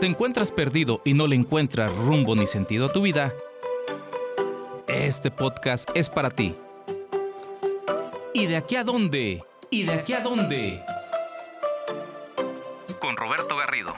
¿Te 0.00 0.06
encuentras 0.06 0.52
perdido 0.52 1.00
y 1.04 1.14
no 1.14 1.26
le 1.26 1.36
encuentras 1.36 1.94
rumbo 1.94 2.34
ni 2.34 2.46
sentido 2.46 2.86
a 2.86 2.92
tu 2.92 3.00
vida? 3.00 3.32
Este 4.86 5.30
podcast 5.30 5.88
es 5.94 6.10
para 6.10 6.30
ti. 6.30 6.54
¿Y 8.34 8.46
de 8.46 8.56
aquí 8.56 8.76
a 8.76 8.84
dónde? 8.84 9.42
¿Y 9.70 9.84
de 9.84 9.92
aquí 9.92 10.12
a 10.12 10.20
dónde? 10.20 10.82
Con 13.00 13.16
Roberto 13.16 13.56
Garrido. 13.56 13.94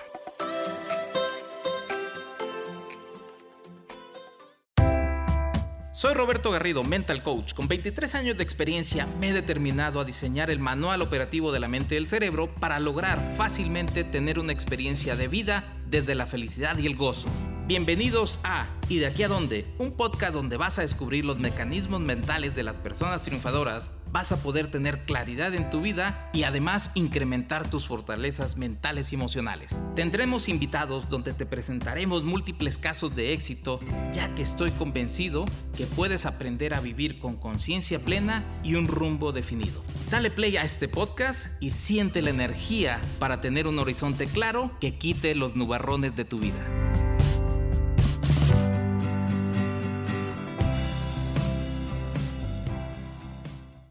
Soy 5.93 6.13
Roberto 6.13 6.51
Garrido, 6.51 6.85
Mental 6.85 7.23
Coach. 7.23 7.55
Con 7.55 7.69
23 7.69 8.15
años 8.15 8.37
de 8.37 8.43
experiencia 8.43 9.09
me 9.19 9.31
he 9.31 9.33
determinado 9.33 9.99
a 9.99 10.05
diseñar 10.05 10.51
el 10.51 10.59
manual 10.59 11.01
operativo 11.01 11.53
de 11.53 11.61
la 11.61 11.69
mente 11.69 11.95
y 11.95 11.99
el 11.99 12.07
cerebro 12.07 12.55
para 12.61 12.79
lograr 12.81 13.19
fácilmente 13.37 14.05
tener 14.05 14.39
una 14.39 14.53
experiencia 14.53 15.17
de 15.17 15.29
vida 15.29 15.76
desde 15.91 16.15
la 16.15 16.27
felicidad 16.27 16.79
y 16.79 16.87
el 16.87 16.97
gozo. 16.97 17.29
Bienvenidos 17.67 18.39
a 18.45 18.69
¿Y 18.89 18.99
de 18.99 19.07
aquí 19.07 19.25
a 19.25 19.29
dónde? 19.29 19.67
Un 19.79 19.93
podcast 19.93 20.33
donde 20.33 20.57
vas 20.57 20.79
a 20.79 20.83
descubrir 20.83 21.25
los 21.25 21.41
mecanismos 21.41 22.01
mentales 22.01 22.55
de 22.55 22.63
las 22.63 22.77
personas 22.77 23.23
triunfadoras, 23.23 23.91
vas 24.17 24.33
a 24.33 24.43
poder 24.43 24.71
tener 24.71 25.01
claridad 25.01 25.55
en 25.55 25.69
tu 25.69 25.83
vida 25.83 26.31
y 26.33 26.45
además 26.45 26.91
incrementar 26.95 27.69
tus 27.69 27.87
fortalezas 27.87 28.57
mentales 28.57 29.13
y 29.13 29.15
emocionales. 29.15 29.79
Tendremos 29.95 30.49
invitados 30.49 31.11
donde 31.11 31.35
te 31.35 31.45
presentaremos 31.45 32.25
múltiples 32.25 32.79
casos 32.79 33.15
de 33.15 33.35
éxito, 33.35 33.79
ya 34.15 34.35
que 34.35 34.41
estoy 34.41 34.71
convencido 34.71 35.45
que 35.77 35.85
puedes 35.85 36.25
aprender 36.25 36.73
a 36.73 36.81
vivir 36.81 37.19
con 37.19 37.37
conciencia 37.37 38.01
plena 38.01 38.43
y 38.63 38.77
un 38.77 38.87
rumbo 38.87 39.33
definido. 39.33 39.85
Dale 40.11 40.31
play 40.31 40.57
a 40.57 40.63
este 40.63 40.89
podcast 40.89 41.63
y 41.63 41.73
siente 41.73 42.23
la 42.23 42.31
energía 42.31 43.03
para 43.19 43.43
tener 43.43 43.67
un 43.67 43.79
horizonte 43.79 44.25
claro 44.29 44.71
que 44.81 44.97
quite 44.97 45.35
los 45.35 45.57
nubarrones 45.57 46.17
de 46.17 46.25
tu 46.25 46.39
vida. 46.39 46.76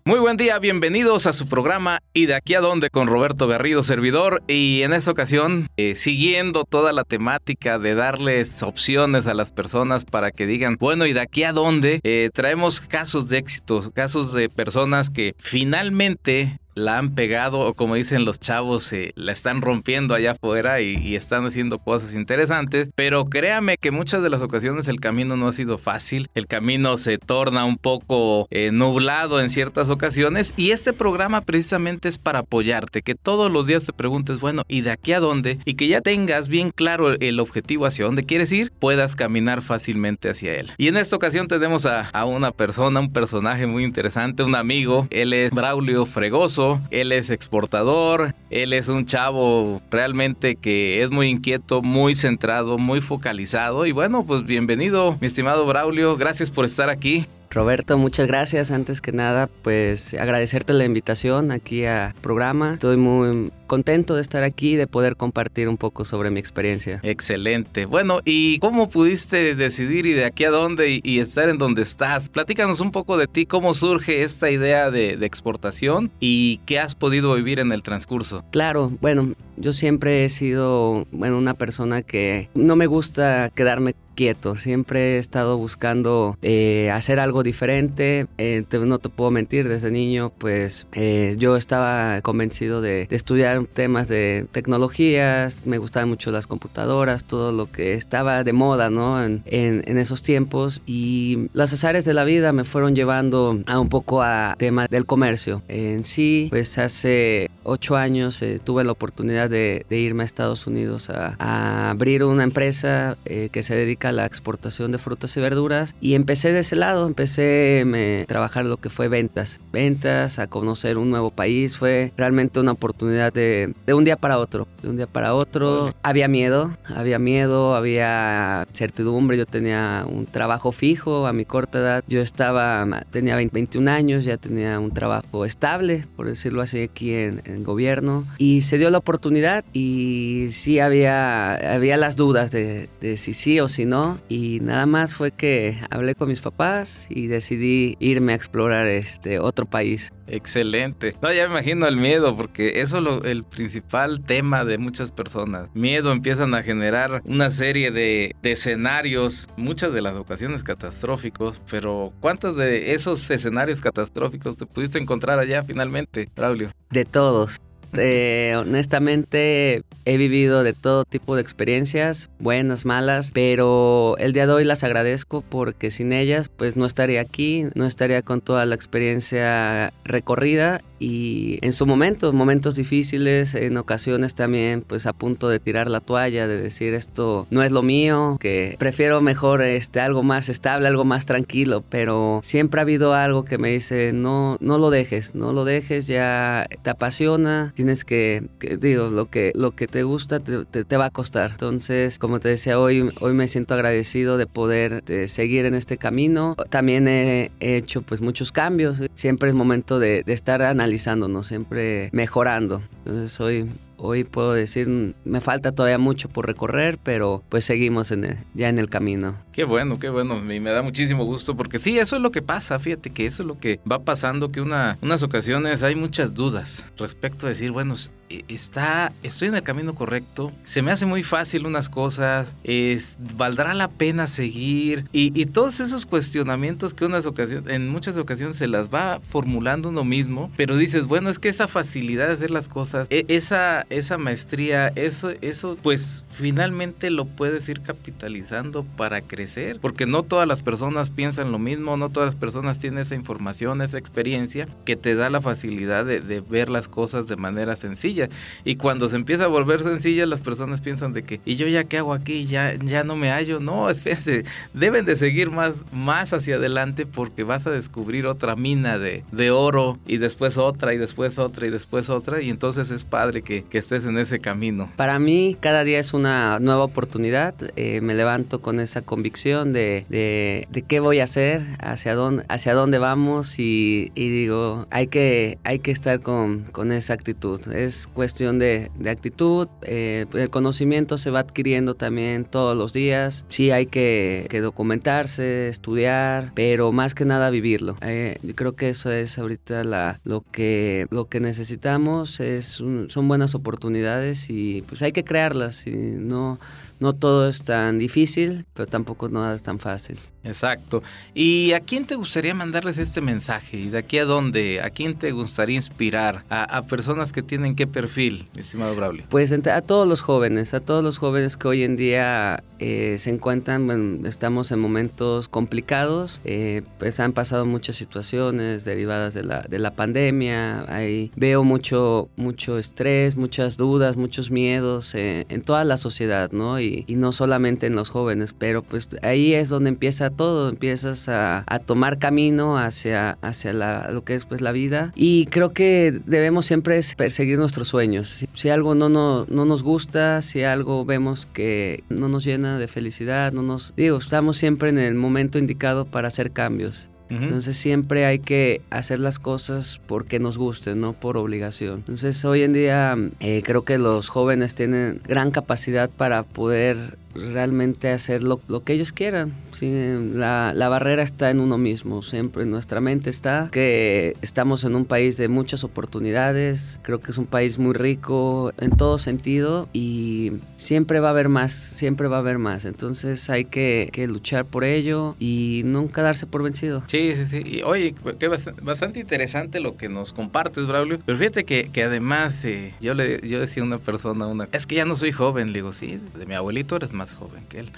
Muy 0.08 0.20
buen 0.20 0.38
día, 0.38 0.60
bienvenidos 0.60 1.26
a 1.26 1.34
su 1.34 1.48
programa 1.48 2.04
y 2.14 2.28
de 2.28 2.36
aquí 2.36 2.54
a 2.54 2.62
dónde 2.62 2.92
con 2.92 3.08
Roberto 3.08 3.48
Garrido, 3.48 3.82
servidor. 3.82 4.44
Y 4.48 4.84
en 4.84 4.94
esta 4.94 5.10
ocasión, 5.10 5.68
eh, 5.78 5.96
siguiendo 5.96 6.64
toda 6.64 6.94
la 6.94 7.04
temática 7.04 7.80
de 7.80 7.96
darles 7.96 8.62
opciones 8.62 9.26
a 9.26 9.34
las 9.34 9.52
personas 9.52 10.06
para 10.06 10.30
que 10.30 10.46
digan, 10.46 10.78
bueno, 10.80 11.08
y 11.08 11.14
de 11.14 11.22
aquí 11.22 11.44
a 11.44 11.54
dónde, 11.54 12.02
eh, 12.04 12.30
traemos 12.32 12.82
casos 12.82 13.30
de 13.30 13.40
éxitos, 13.40 13.90
casos 13.96 14.32
de 14.32 14.48
personas 14.48 15.10
que 15.10 15.34
finalmente 15.40 16.60
la 16.76 16.98
han 16.98 17.16
pegado 17.16 17.62
o 17.62 17.74
como 17.74 17.96
dicen 17.96 18.26
los 18.26 18.40
chavos, 18.40 18.92
la 19.16 19.32
están 19.32 19.62
rompiendo 19.62 20.14
allá 20.14 20.32
afuera 20.32 20.82
y, 20.82 21.16
están 21.16 21.46
haciendo 21.46 21.80
cosas 21.80 22.14
interesantes. 22.14 22.90
Pero 22.94 23.26
créame 23.26 23.78
que 23.78 23.92
muchas 23.92 24.22
de 24.22 24.30
las 24.30 24.42
ocasiones 24.42 24.88
el 24.90 25.00
camino 25.00 25.38
no 25.38 25.48
ha 25.48 25.54
sido 25.54 25.78
fácil, 25.78 26.30
el 26.36 26.46
camino 26.46 26.98
se 26.98 27.18
torna 27.18 27.64
un 27.64 27.78
poco 27.78 28.48
eh, 28.52 28.72
nublado 28.72 29.40
en 29.40 29.50
ciertas 29.50 29.90
ocasiones 29.90 30.54
y 30.58 30.72
este 30.72 30.92
programa 30.92 31.42
precisamente 31.42 32.10
es 32.10 32.18
para 32.18 32.40
apoyarte, 32.40 33.02
que 33.02 33.16
todos 33.16 33.50
los 33.50 33.66
días 33.66 33.86
te 33.86 33.94
preguntes, 33.94 34.42
bueno, 34.42 34.64
¿y 34.68 34.82
de 34.82 34.92
aquí 34.92 35.14
a 35.14 35.22
dónde? 35.22 35.58
Y 35.64 35.76
que 35.76 35.88
ya 35.88 36.02
tengas 36.02 36.50
bien 36.50 36.72
claro 36.72 37.14
el, 37.14 37.40
objetivo 37.40 37.86
hacia 37.86 38.06
dónde 38.06 38.26
quieres 38.26 38.52
ir, 38.52 38.72
puedas 38.80 39.16
caminar 39.16 39.62
fácilmente 39.62 40.30
hacia 40.30 40.56
él. 40.56 40.74
Y 40.78 40.90
en 40.90 40.98
esta 40.98 41.16
ocasión 41.16 41.48
tenemos 41.48 41.86
a, 41.86 42.10
a 42.10 42.26
una 42.26 42.52
persona, 42.52 43.00
un 43.00 43.14
personaje 43.14 43.66
muy 43.66 43.84
interesante, 43.84 44.44
un 44.44 44.56
amigo, 44.56 45.08
él 45.12 45.32
es 45.34 45.52
Braulio 45.52 46.06
Fregoso 46.06 46.65
él 46.92 47.12
es 47.12 47.30
exportador, 47.30 48.34
él 48.50 48.74
es 48.74 48.88
un 48.88 49.06
chavo 49.06 49.82
realmente 49.92 50.56
que 50.56 51.04
es 51.04 51.10
muy 51.10 51.30
inquieto, 51.30 51.82
muy 51.82 52.16
centrado, 52.16 52.78
muy 52.78 53.02
focalizado. 53.02 53.86
Y 53.86 53.92
bueno, 53.92 54.26
pues 54.26 54.44
bienvenido, 54.46 55.18
mi 55.22 55.28
estimado 55.28 55.66
Braulio, 55.66 56.18
gracias 56.18 56.52
por 56.52 56.66
estar 56.66 56.90
aquí. 56.90 57.26
Roberto, 57.56 57.98
muchas 57.98 58.28
gracias. 58.28 58.70
Antes 58.70 59.00
que 59.00 59.14
nada, 59.14 59.48
pues 59.62 60.14
agradecerte 60.14 60.74
la 60.74 60.84
invitación 60.84 61.52
aquí 61.52 61.86
al 61.86 62.14
programa. 62.16 62.74
Estoy 62.74 62.98
muy 62.98 63.50
contento 63.66 64.16
de 64.16 64.22
estar 64.22 64.44
aquí 64.44 64.76
de 64.76 64.88
poder 64.88 65.16
compartir 65.16 65.70
un 65.70 65.78
poco 65.78 66.06
sobre 66.06 66.30
mi 66.30 66.40
experiencia. 66.40 67.00
Excelente. 67.04 67.86
Bueno, 67.86 68.22
¿y 68.26 68.60
cómo 68.60 68.90
pudiste 68.90 69.56
decidir 69.56 70.06
y 70.06 70.14
de 70.14 70.26
aquí 70.26 70.46
a 70.46 70.52
dónde 70.52 71.02
y, 71.04 71.20
estar 71.20 71.50
en 71.50 71.58
donde 71.58 71.82
estás? 71.82 72.30
Platícanos 72.30 72.80
un 72.80 72.92
poco 72.92 73.18
de 73.18 73.28
ti, 73.28 73.46
cómo 73.46 73.74
surge 73.74 74.24
esta 74.24 74.52
idea 74.52 74.92
de, 74.92 75.18
de 75.18 75.26
exportación 75.26 76.12
y 76.20 76.60
qué 76.66 76.80
has 76.80 76.96
podido 76.96 77.34
vivir 77.36 77.60
en 77.60 77.72
el 77.72 77.84
transcurso. 77.84 78.44
Claro, 78.52 78.92
bueno, 79.02 79.34
yo 79.58 79.74
siempre 79.74 80.26
he 80.26 80.30
sido, 80.30 81.08
bueno, 81.12 81.38
una 81.38 81.54
persona 81.54 82.02
que 82.02 82.50
no 82.54 82.76
me 82.76 82.88
gusta 82.88 83.50
quedarme 83.54 83.96
quieto. 84.16 84.56
Siempre 84.56 85.16
he 85.16 85.18
estado 85.20 85.58
buscando 85.58 86.38
eh, 86.42 86.90
hacer 86.92 87.20
algo 87.20 87.44
diferente. 87.44 88.28
Eh, 88.38 88.64
no 88.72 89.00
te 89.00 89.10
puedo 89.10 89.30
mentir, 89.30 89.68
desde 89.68 89.92
niño 89.92 90.32
pues 90.38 90.88
eh, 90.94 91.36
yo 91.38 91.58
estaba 91.58 92.22
convencido 92.22 92.82
de, 92.82 93.08
estudiar 93.12 93.55
temas 93.64 94.08
de 94.08 94.48
tecnologías, 94.52 95.66
me 95.66 95.78
gustaban 95.78 96.10
mucho 96.10 96.32
las 96.32 96.48
computadoras, 96.48 97.24
todo 97.24 97.52
lo 97.52 97.72
que 97.72 97.94
estaba 97.94 98.44
de 98.44 98.54
moda 98.54 98.90
¿no? 98.90 99.24
en, 99.24 99.44
en, 99.46 99.98
esos 99.98 100.22
tiempos 100.22 100.82
y 100.86 101.48
las 101.54 101.74
azares 101.74 102.06
de 102.06 102.14
la 102.14 102.24
vida 102.24 102.52
me 102.52 102.64
fueron 102.64 102.96
llevando 102.96 103.60
a 103.66 103.80
un 103.80 103.90
poco 103.90 104.22
a 104.22 104.56
tema 104.58 104.88
del 104.88 105.06
comercio. 105.06 105.62
En 105.68 106.04
sí, 106.04 106.48
pues 106.50 106.78
hace 106.78 107.50
ocho 107.66 107.96
años 107.96 108.44
tuve 108.64 108.84
la 108.84 108.92
oportunidad 108.92 109.50
de, 109.50 109.86
irme 109.90 110.24
a 110.24 110.26
Estados 110.26 110.68
Unidos 110.68 111.10
a, 111.10 111.36
a 111.40 111.90
abrir 111.92 112.24
una 112.24 112.44
empresa 112.44 113.18
que 113.26 113.64
se 113.64 113.76
dedica 113.76 114.10
a 114.10 114.12
la 114.12 114.26
exportación 114.26 114.92
de 114.92 114.98
frutas 114.98 115.36
y 115.38 115.42
verduras. 115.42 115.96
Y 116.02 116.16
empecé 116.16 116.52
de 116.52 116.60
ese 116.60 116.76
lado, 116.76 117.08
empecé 117.08 117.84
a 118.24 118.26
trabajar 118.26 118.66
lo 118.66 118.78
que 118.78 118.90
fue 118.90 119.08
ventas, 119.08 119.60
ventas, 119.72 120.40
a 120.40 120.48
conocer 120.48 120.98
un 120.98 121.10
nuevo 121.10 121.32
país, 121.32 121.78
fue 121.78 122.12
realmente 122.18 122.60
una 122.60 122.72
oportunidad 122.74 123.34
de, 123.34 123.74
de 123.86 123.94
un 123.94 124.04
día 124.04 124.18
para 124.18 124.38
otro, 124.38 124.68
de 124.82 124.90
un 124.90 124.98
día 124.98 125.08
para 125.08 125.34
otro. 125.34 125.94
Había 126.04 126.28
miedo, 126.28 126.76
había 126.86 127.20
miedo, 127.20 127.76
había 127.76 128.68
certidumbre, 128.74 129.38
yo 129.38 129.46
tenía 129.46 130.06
un 130.08 130.26
trabajo 130.26 130.72
fijo 130.72 131.28
a 131.28 131.34
mi 131.34 131.46
corta 131.46 131.80
edad, 131.80 132.04
yo 132.08 132.22
estaba, 132.22 133.04
tenía 133.12 133.36
21 133.36 133.90
años, 133.90 134.26
ya 134.26 134.38
tenía 134.38 134.80
un 134.80 134.92
trabajo 134.92 135.46
estable, 135.46 136.06
por 136.16 136.28
decirlo 136.28 136.62
así, 136.62 136.82
aquí 136.82 137.14
en, 137.14 137.42
en 137.46 137.55
gobierno 137.64 138.26
y 138.38 138.62
se 138.62 138.78
dio 138.78 138.90
la 138.90 138.98
oportunidad 138.98 139.64
y 139.74 140.50
sí 140.52 140.80
había, 140.80 141.74
había 141.74 141.98
las 141.98 142.16
dudas 142.16 142.52
de, 142.52 142.90
de 143.02 143.18
si 143.18 143.34
sí 143.34 143.60
o 143.60 143.68
si 143.68 143.86
no 143.86 144.20
y 144.30 144.60
nada 144.62 144.86
más 144.86 145.16
fue 145.16 145.32
que 145.32 145.78
hablé 145.90 146.16
con 146.16 146.30
mis 146.30 146.42
papás 146.42 147.06
y 147.10 147.28
decidí 147.28 147.96
irme 148.00 148.34
a 148.34 148.36
explorar 148.36 148.88
este 148.88 149.40
otro 149.40 149.66
país. 149.66 150.12
Excelente. 150.28 151.16
No, 151.22 151.32
ya 151.32 151.44
me 151.48 151.56
imagino 151.56 151.88
el 151.88 151.98
miedo, 151.98 152.36
porque 152.36 152.82
eso 152.82 153.20
es 153.20 153.26
el 153.26 153.44
principal 153.44 154.24
tema 154.24 154.64
de 154.64 154.78
muchas 154.78 155.12
personas. 155.12 155.70
Miedo 155.74 156.12
empiezan 156.12 156.54
a 156.56 156.64
generar 156.64 157.22
una 157.26 157.50
serie 157.50 157.92
de, 157.92 158.36
de, 158.42 158.52
escenarios, 158.52 159.48
muchas 159.58 159.94
de 159.94 160.02
las 160.02 160.16
ocasiones 160.16 160.64
catastróficos, 160.64 161.62
pero 161.70 162.14
¿cuántos 162.22 162.56
de 162.56 162.94
esos 162.94 163.30
escenarios 163.30 163.82
catastróficos 163.82 164.58
te 164.58 164.66
pudiste 164.66 165.00
encontrar 165.00 165.40
allá 165.40 165.64
finalmente, 165.64 166.30
Braulio? 166.36 166.72
De 166.90 167.06
todos. 167.06 167.60
Eh, 167.98 168.56
honestamente 168.58 169.84
he 170.06 170.18
vivido 170.18 170.64
de 170.64 170.74
todo 170.74 171.06
tipo 171.06 171.36
de 171.36 171.42
experiencias, 171.42 172.30
buenas, 172.40 172.86
malas, 172.86 173.32
pero 173.32 174.16
el 174.18 174.34
día 174.34 174.48
de 174.48 174.54
hoy 174.54 174.64
las 174.64 174.84
agradezco 174.84 175.42
porque 175.42 175.92
sin 175.92 176.14
ellas 176.14 176.50
pues 176.50 176.76
no 176.76 176.86
estaría 176.86 177.22
aquí, 177.22 177.66
no 177.74 177.86
estaría 177.86 178.22
con 178.22 178.42
toda 178.42 178.66
la 178.66 178.76
experiencia 178.76 179.94
recorrida 180.04 180.82
y 181.00 181.60
en 181.62 181.74
su 181.74 181.86
momento, 181.86 182.32
momentos 182.34 182.76
difíciles, 182.76 183.56
en 183.56 183.78
ocasiones 183.78 184.36
también 184.36 184.82
pues 184.82 185.06
a 185.06 185.14
punto 185.14 185.50
de 185.50 185.60
tirar 185.60 185.90
la 185.90 186.00
toalla, 186.00 186.48
de 186.48 186.62
decir 186.62 186.94
esto 186.94 187.48
no 187.50 187.64
es 187.64 187.72
lo 187.72 187.84
mío, 187.84 188.38
que 188.40 188.76
prefiero 188.80 189.22
mejor 189.22 189.62
este 189.62 190.00
algo 190.00 190.24
más 190.24 190.50
estable, 190.50 190.88
algo 190.88 191.06
más 191.06 191.26
tranquilo, 191.26 191.84
pero 191.90 192.40
siempre 192.44 192.80
ha 192.80 192.84
habido 192.84 193.14
algo 193.14 193.46
que 193.46 193.58
me 193.58 193.70
dice 193.70 194.14
no 194.14 194.58
no 194.60 194.78
lo 194.78 194.90
dejes, 194.90 195.36
no 195.36 195.52
lo 195.52 195.66
dejes, 195.66 196.08
ya 196.08 196.68
te 196.82 196.90
apasiona, 196.90 197.74
tienes 197.76 198.06
que, 198.06 198.48
digo, 198.80 199.10
lo 199.10 199.30
que 199.30 199.52
lo 199.56 199.72
que 199.72 199.88
te 199.88 200.04
gusta 200.04 200.40
te, 200.40 200.98
va 200.98 201.06
a 201.06 201.10
costar. 201.10 201.52
Entonces, 201.52 202.18
como 202.20 202.40
te 202.40 202.50
decía 202.50 202.80
hoy, 202.80 203.12
hoy 203.20 203.34
me 203.34 203.48
siento 203.48 203.74
agradecido 203.74 204.38
de 204.38 204.48
poder 204.48 205.04
seguir 205.28 205.66
en 205.66 205.76
este 205.76 205.98
camino. 205.98 206.56
También 206.70 207.08
he, 207.08 207.52
hecho 207.60 208.02
pues 208.02 208.22
muchos 208.22 208.52
cambios, 208.52 209.02
siempre 209.16 209.50
es 209.50 209.56
momento 209.56 210.00
de, 210.00 210.24
de 210.24 210.34
estar 210.34 210.62
analizando 210.62 210.85
analizándonos, 210.86 211.48
siempre 211.48 212.10
mejorando. 212.14 212.82
Entonces 213.00 213.40
hoy, 213.40 213.68
hoy 213.98 214.24
puedo 214.24 214.54
decir, 214.54 214.88
me 215.26 215.42
falta 215.42 215.72
todavía 215.72 215.98
mucho 215.98 216.30
por 216.30 216.46
recorrer, 216.46 217.00
pero 217.02 217.44
pues 217.50 217.66
seguimos 217.66 218.12
en 218.12 218.38
ya 218.54 218.70
en 218.70 218.78
el 218.78 218.88
camino. 218.88 219.36
Qué 219.52 219.64
bueno, 219.64 219.98
qué 219.98 220.10
bueno, 220.10 220.40
me, 220.40 220.60
me 220.60 220.70
da 220.70 220.84
muchísimo 220.84 221.26
gusto 221.26 221.58
porque 221.58 221.80
sí, 221.80 221.98
eso 221.98 222.16
es 222.16 222.22
lo 222.22 222.32
que 222.32 222.44
pasa, 222.44 222.78
fíjate 222.78 223.10
que 223.10 223.26
eso 223.26 223.42
es 223.42 223.48
lo 223.48 223.58
que 223.58 223.80
va 223.90 224.00
pasando, 224.00 224.52
que 224.52 224.62
una, 224.62 224.98
unas 225.02 225.24
ocasiones 225.24 225.82
hay 225.82 225.96
muchas 225.96 226.36
dudas 226.36 226.86
respecto 226.98 227.48
a 227.48 227.50
decir, 227.50 227.72
bueno, 227.72 227.96
está, 228.30 229.12
estoy 229.24 229.50
en 229.50 229.56
el 229.56 229.64
camino 229.64 229.94
correcto, 229.96 230.52
se 230.64 230.82
me 230.82 230.92
hace 230.92 231.06
muy 231.06 231.24
fácil 231.24 231.66
unas 231.66 231.90
cosas, 231.90 232.54
es, 232.64 233.18
valdrá 233.36 233.74
la 233.74 233.88
pena 233.88 234.28
seguir 234.28 235.06
y, 235.12 235.46
todos 235.46 235.80
esos 235.80 236.06
cuestionamientos 236.06 236.94
que 236.94 237.06
unas 237.06 237.26
ocasiones, 237.26 237.72
en 237.72 237.88
muchas 237.88 238.18
ocasiones 238.18 238.58
se 238.58 238.68
las 238.68 238.94
va 238.94 239.20
formulando 239.22 239.90
uno 239.90 240.04
mismo, 240.04 240.52
pero 240.58 240.76
dices, 240.76 241.06
bueno, 241.06 241.30
es 241.30 241.40
que 241.40 241.50
esa 241.50 241.68
facilidad 241.68 242.28
de 242.28 242.34
hacer 242.34 242.52
las 242.52 242.68
cosas, 242.68 243.08
e, 243.10 243.26
esa, 243.28 243.86
esa 243.90 244.18
maestría, 244.18 244.88
eso, 244.96 245.30
eso, 245.42 245.78
pues 245.82 246.26
finalmente 246.28 247.12
lo 247.12 247.26
puedes 247.26 247.70
ir 247.70 247.82
capitalizando 247.82 248.84
para 248.84 249.22
crecer, 249.22 249.80
porque 249.80 250.08
no 250.08 250.24
todas 250.24 250.48
las 250.48 250.64
personas 250.64 251.10
piensan 251.12 251.52
lo 251.52 251.60
mismo, 251.60 251.96
no 251.96 252.10
todas 252.10 252.28
las 252.28 252.36
personas 252.36 252.80
tienen 252.80 253.00
esa 253.00 253.16
información, 253.16 253.82
esa 253.82 254.00
experiencia 254.00 254.68
que 254.84 254.96
te 254.96 255.16
da 255.16 255.30
la 255.30 255.42
facilidad 255.42 256.06
de 256.06 256.42
ver 256.42 256.70
las 256.70 256.88
cosas 256.88 257.28
de 257.28 257.36
manera 257.36 257.76
sencilla. 257.76 258.15
Y 258.64 258.76
cuando 258.76 259.10
se 259.10 259.16
empieza 259.16 259.46
a 259.46 259.48
volver 259.48 259.84
sencilla, 259.84 260.26
las 260.26 260.42
personas 260.42 260.82
piensan 260.82 261.14
de 261.14 261.24
que, 261.24 261.40
¿y 261.46 261.56
yo 261.56 261.68
ya 261.68 261.84
qué 261.84 261.98
hago 262.00 262.14
aquí? 262.14 262.46
Ya, 262.46 262.74
ya 262.74 263.04
no 263.04 263.16
me 263.16 263.30
hallo. 263.32 263.60
No, 263.60 263.90
espérate, 263.96 264.46
deben 264.74 265.06
de 265.06 265.16
seguir 265.16 265.52
más, 265.52 265.74
más 265.92 266.34
hacia 266.34 266.56
adelante 266.56 267.06
porque 267.06 267.44
vas 267.44 267.68
a 267.68 267.72
descubrir 267.72 268.28
otra 268.28 268.56
mina 268.56 268.98
de, 268.98 269.24
de 269.32 269.52
oro 269.52 269.98
y 270.06 270.18
después 270.18 270.58
otra 270.58 270.94
y 270.94 270.98
después 270.98 271.38
otra 271.38 271.68
y 271.68 271.70
después 271.70 272.10
otra. 272.10 272.42
Y 272.42 272.50
entonces 272.50 272.92
es 272.92 273.04
padre 273.04 273.42
que, 273.42 273.64
que 273.64 273.78
estés 273.78 274.06
en 274.06 274.18
ese 274.18 274.40
camino. 274.40 274.90
Para 274.96 275.20
mí, 275.20 275.58
cada 275.60 275.84
día 275.84 276.00
es 276.00 276.14
una 276.14 276.60
nueva 276.60 276.84
oportunidad. 276.84 277.56
Eh, 277.76 278.02
me 278.02 278.14
levanto 278.14 278.62
con 278.62 278.80
esa 278.80 279.02
convicción 279.02 279.74
de, 279.74 280.06
de, 280.10 280.68
de, 280.72 280.82
qué 280.82 281.00
voy 281.00 281.20
a 281.20 281.26
hacer, 281.26 281.66
hacia 281.80 282.16
dónde, 282.16 282.46
hacia 282.50 282.74
dónde 282.74 283.00
vamos 283.00 283.60
y, 283.60 284.12
y 284.16 284.30
digo, 284.30 284.88
hay 284.92 285.08
que, 285.08 285.58
hay 285.64 285.80
que 285.80 285.92
estar 285.92 286.20
con, 286.20 286.64
con 286.72 286.92
esa 286.92 287.14
actitud. 287.14 287.62
Es 287.72 288.05
cuestión 288.08 288.60
de, 288.60 288.92
de 288.98 289.10
actitud. 289.10 289.68
Eh, 289.82 290.26
el 290.34 290.50
conocimiento 290.50 291.18
se 291.18 291.32
va 291.32 291.40
adquiriendo 291.40 291.94
también 291.94 292.46
todos 292.46 292.76
los 292.78 292.94
días. 292.94 293.46
Sí 293.50 293.72
hay 293.72 293.86
que, 293.86 294.48
que 294.50 294.62
documentarse, 294.62 295.70
estudiar, 295.70 296.52
pero 296.56 296.92
más 296.92 297.16
que 297.16 297.26
nada 297.26 297.50
vivirlo. 297.50 297.96
Eh, 298.02 298.38
yo 298.44 298.56
creo 298.56 298.76
que 298.76 298.90
eso 298.90 299.12
es 299.12 299.38
ahorita 299.38 299.84
la, 299.84 300.20
lo, 300.24 300.42
que, 300.42 301.08
lo 301.10 301.26
que 301.26 301.40
necesitamos. 301.40 302.40
Es 302.40 302.66
son 302.66 303.28
buenas 303.28 303.56
oportunidades 303.56 304.50
y 304.50 304.84
pues 304.84 305.02
hay 305.02 305.12
que 305.12 305.24
crearlas. 305.24 305.88
Y 305.88 305.92
no, 305.92 306.60
no 307.00 307.14
todo 307.14 307.48
es 307.48 307.64
tan 307.64 308.00
difícil, 308.00 308.66
pero 308.74 308.88
tampoco 308.88 309.30
nada 309.30 309.56
es 309.56 309.64
tan 309.64 309.80
fácil. 309.80 310.18
Exacto. 310.46 311.02
¿Y 311.34 311.74
a 311.74 311.80
quién 311.80 312.06
te 312.06 312.16
gustaría 312.16 312.54
mandarles 312.54 313.00
este 313.00 313.20
mensaje? 313.20 313.78
¿Y 313.78 313.90
de 313.90 313.98
aquí 313.98 314.20
a 314.20 314.26
dónde? 314.26 314.80
¿A 314.82 314.92
quién 314.92 315.16
te 315.16 315.32
gustaría 315.32 315.76
inspirar? 315.76 316.44
¿A, 316.50 316.84
personas 316.84 317.32
que 317.32 317.42
tienen 317.42 317.76
qué 317.76 317.88
perfil, 317.88 318.48
estimado 318.56 318.96
Braulio? 318.96 319.26
Pues 319.30 319.52
a 319.52 319.82
todos 319.82 320.08
los 320.08 320.22
jóvenes, 320.22 320.74
a 320.74 320.80
todos 320.80 321.04
los 321.04 321.18
jóvenes 321.18 321.58
que 321.58 321.68
hoy 321.68 321.84
en 321.84 321.98
día 321.98 322.64
eh, 322.78 323.16
se 323.18 323.32
encuentran, 323.32 324.22
estamos 324.26 324.72
en 324.72 324.80
momentos 324.80 325.48
complicados, 325.48 326.42
eh, 326.44 326.84
pues 327.00 327.20
han 327.20 327.34
pasado 327.34 327.66
muchas 327.66 327.96
situaciones 327.96 328.86
derivadas 328.86 329.34
de 329.34 329.44
la, 329.44 329.62
de 329.62 329.80
la 329.80 329.96
pandemia, 329.96 330.86
ahí 330.94 331.32
veo 331.36 331.64
mucho, 331.64 332.30
mucho 332.36 332.78
estrés, 332.78 333.36
muchas 333.36 333.78
dudas, 333.78 334.16
muchos 334.16 334.52
miedos 334.52 335.16
eh, 335.16 335.46
en 335.50 335.62
toda 335.62 335.84
la 335.86 335.98
sociedad, 335.98 336.52
¿no? 336.52 336.80
Y, 336.80 336.85
y 337.08 337.16
no 337.16 337.32
solamente 337.32 337.88
en 337.88 337.96
los 337.96 338.10
jóvenes, 338.10 338.54
pero 338.54 338.82
pues 338.82 339.08
ahí 339.22 339.54
es 339.54 339.70
donde 339.70 339.90
empieza 339.90 340.30
todo, 340.30 340.70
empiezas 340.70 341.28
a, 341.30 341.64
tomar 341.86 342.18
camino 342.20 342.78
hacia, 342.78 343.38
hacia 343.42 343.74
lo 343.74 344.24
que 344.24 344.36
es 344.36 344.46
pues, 344.46 344.62
la 344.62 344.72
vida. 344.72 345.12
Y 345.16 345.46
creo 345.48 345.74
que 345.74 346.20
debemos 346.26 346.66
siempre 346.66 347.00
perseguir 347.18 347.60
nuestros 347.60 347.90
sueños. 347.90 348.46
Si, 348.54 348.70
algo 348.70 348.96
no, 348.96 349.10
no, 349.10 349.46
no 349.50 349.66
nos 349.66 349.84
gusta, 349.84 350.42
si 350.42 350.64
algo 350.64 351.06
vemos 351.06 351.46
que 351.46 352.04
no 352.10 352.30
nos 352.30 352.44
llena 352.44 352.78
de 352.78 352.88
felicidad, 352.88 353.52
no 353.52 353.62
nos... 353.62 353.94
Digo, 353.96 354.18
estamos 354.18 354.58
siempre 354.58 354.90
en 354.90 355.00
el 355.00 355.16
momento 355.16 355.60
indicado 355.60 356.06
para 356.06 356.28
hacer 356.28 356.52
cambios. 356.52 357.10
Entonces 357.30 357.78
siempre 357.78 358.26
hay 358.26 358.40
que 358.40 358.82
hacer 358.90 359.20
las 359.20 359.40
cosas 359.40 360.00
porque 360.06 360.40
nos 360.40 360.58
gusten, 360.58 361.02
no 361.02 361.14
por 361.14 361.38
obligación. 361.38 361.96
Entonces 362.00 362.44
hoy 362.46 362.64
en 362.64 362.74
día 362.74 363.16
eh, 363.40 363.62
creo 363.66 363.84
que 363.84 363.98
los 363.98 364.30
jóvenes 364.30 364.76
tienen 364.76 365.22
gran 365.28 365.52
capacidad 365.52 366.10
para 366.10 366.44
poder 366.44 367.18
realmente 367.36 368.10
hacer 368.10 368.44
lo, 368.44 368.60
que 368.84 368.94
ellos 368.94 369.12
quieran. 369.12 369.54
¿sí? 369.72 369.92
La, 370.34 370.74
la, 370.74 370.90
barrera 370.90 371.24
está 371.24 371.52
en 371.52 371.60
uno 371.60 371.78
mismo, 371.78 372.22
siempre 372.22 372.64
en 372.64 372.72
nuestra 372.72 373.02
mente 373.02 373.30
está 373.30 373.70
que 373.72 374.36
estamos 374.42 374.84
en 374.84 374.96
un 374.96 375.06
país 375.06 375.38
de 375.38 375.48
muchas 375.48 375.84
oportunidades, 375.84 377.00
creo 377.04 377.20
que 377.20 377.32
es 377.32 377.38
un 377.38 377.46
país 377.46 377.78
muy 377.78 377.94
rico 377.94 378.72
en 378.78 378.92
todo 378.92 379.18
sentido 379.18 379.90
y 379.94 380.54
siempre 380.78 381.20
va 381.20 381.30
a 381.30 381.32
haber 381.32 381.50
más, 381.50 381.74
siempre 381.74 382.28
va 382.28 382.38
a 382.38 382.40
haber 382.40 382.58
más. 382.58 382.86
Entonces 382.86 383.50
hay 383.50 383.66
que, 383.66 384.10
que 384.12 384.28
luchar 384.28 384.66
por 384.66 384.84
ello 384.84 385.36
y 385.40 385.82
nunca 385.86 386.22
darse 386.22 386.48
por 386.48 386.64
vencido. 386.64 387.04
Sí, 387.08 387.34
sí, 387.36 387.46
sí. 387.46 387.62
Y 387.66 387.82
oye, 387.84 388.16
que 388.40 388.48
bastante 388.48 389.20
interesante 389.20 389.80
lo 389.80 389.98
que 389.98 390.10
nos 390.10 390.34
compartes, 390.34 390.88
Braulio. 390.88 391.20
Pero 391.26 391.38
fíjate 391.38 391.66
que, 391.66 391.90
que 391.92 392.04
además 392.04 392.64
eh, 392.66 392.94
yo, 393.02 393.14
le, 393.14 393.48
yo 393.48 393.60
decía 393.60 393.84
a 393.84 393.86
una 393.86 393.98
persona, 393.98 394.48
una, 394.48 394.70
es 394.72 394.86
que 394.86 394.96
ya 394.96 395.06
no 395.06 395.16
soy 395.16 395.32
joven, 395.32 395.68
le 395.68 395.74
digo, 395.74 395.94
sí, 395.94 396.20
de 396.38 396.46
mi 396.46 396.54
abuelito 396.54 396.96
eres 396.96 397.14
más 397.14 397.25
joven 397.34 397.66
que 397.70 397.80
él. 397.80 397.92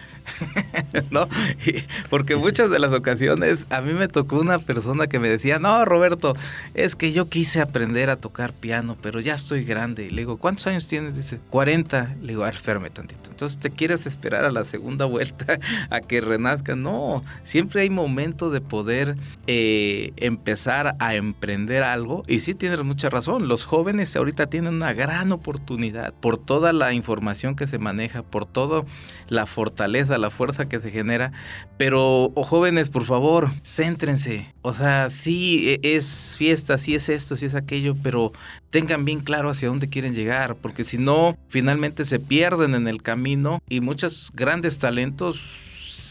¿No? 1.11 1.27
porque 2.09 2.35
muchas 2.35 2.69
de 2.69 2.79
las 2.79 2.93
ocasiones 2.93 3.65
a 3.69 3.81
mí 3.81 3.93
me 3.93 4.07
tocó 4.07 4.39
una 4.39 4.59
persona 4.59 5.07
que 5.07 5.19
me 5.19 5.29
decía, 5.29 5.59
no, 5.59 5.85
Roberto, 5.85 6.35
es 6.73 6.95
que 6.95 7.11
yo 7.11 7.29
quise 7.29 7.61
aprender 7.61 8.09
a 8.09 8.17
tocar 8.17 8.53
piano, 8.53 8.97
pero 9.01 9.19
ya 9.19 9.33
estoy 9.33 9.63
grande. 9.63 10.05
Y 10.05 10.09
le 10.09 10.21
digo, 10.21 10.37
¿cuántos 10.37 10.67
años 10.67 10.87
tienes? 10.87 11.15
Dice, 11.15 11.39
40. 11.49 12.15
Le 12.21 12.27
digo, 12.27 12.43
a 12.43 12.51
ver, 12.51 12.89
tantito. 12.91 13.29
Entonces, 13.29 13.59
¿te 13.59 13.69
quieres 13.69 14.05
esperar 14.05 14.45
a 14.45 14.51
la 14.51 14.65
segunda 14.65 15.05
vuelta 15.05 15.59
a 15.89 16.01
que 16.01 16.21
renazca? 16.21 16.75
No, 16.75 17.21
siempre 17.43 17.81
hay 17.81 17.89
momento 17.89 18.49
de 18.49 18.61
poder 18.61 19.15
eh, 19.47 20.13
empezar 20.17 20.95
a 20.99 21.15
emprender 21.15 21.83
algo. 21.83 22.23
Y 22.27 22.39
sí 22.39 22.53
tienes 22.53 22.83
mucha 22.83 23.09
razón, 23.09 23.47
los 23.47 23.65
jóvenes 23.65 24.15
ahorita 24.15 24.47
tienen 24.47 24.75
una 24.75 24.93
gran 24.93 25.31
oportunidad 25.31 26.13
por 26.13 26.37
toda 26.37 26.73
la 26.73 26.93
información 26.93 27.55
que 27.55 27.67
se 27.67 27.77
maneja, 27.77 28.23
por 28.23 28.45
todo 28.45 28.85
la 29.27 29.45
fortaleza, 29.45 30.17
la 30.17 30.29
fuerza 30.29 30.67
que 30.67 30.79
se 30.79 30.91
genera. 30.91 31.31
Pero, 31.77 32.31
oh, 32.33 32.43
jóvenes, 32.43 32.89
por 32.89 33.03
favor, 33.05 33.49
céntrense. 33.63 34.53
O 34.61 34.73
sea, 34.73 35.09
sí 35.09 35.79
e, 35.83 35.95
es 35.95 36.35
fiesta, 36.37 36.77
sí 36.77 36.95
es 36.95 37.09
esto, 37.09 37.35
sí 37.35 37.45
es 37.45 37.55
aquello, 37.55 37.95
pero 38.01 38.31
tengan 38.69 39.05
bien 39.05 39.21
claro 39.21 39.49
hacia 39.49 39.69
dónde 39.69 39.89
quieren 39.89 40.13
llegar, 40.13 40.55
porque 40.55 40.83
si 40.83 40.97
no, 40.97 41.37
finalmente 41.49 42.05
se 42.05 42.19
pierden 42.19 42.75
en 42.75 42.87
el 42.87 43.01
camino 43.01 43.61
y 43.69 43.81
muchos 43.81 44.31
grandes 44.33 44.77
talentos 44.77 45.66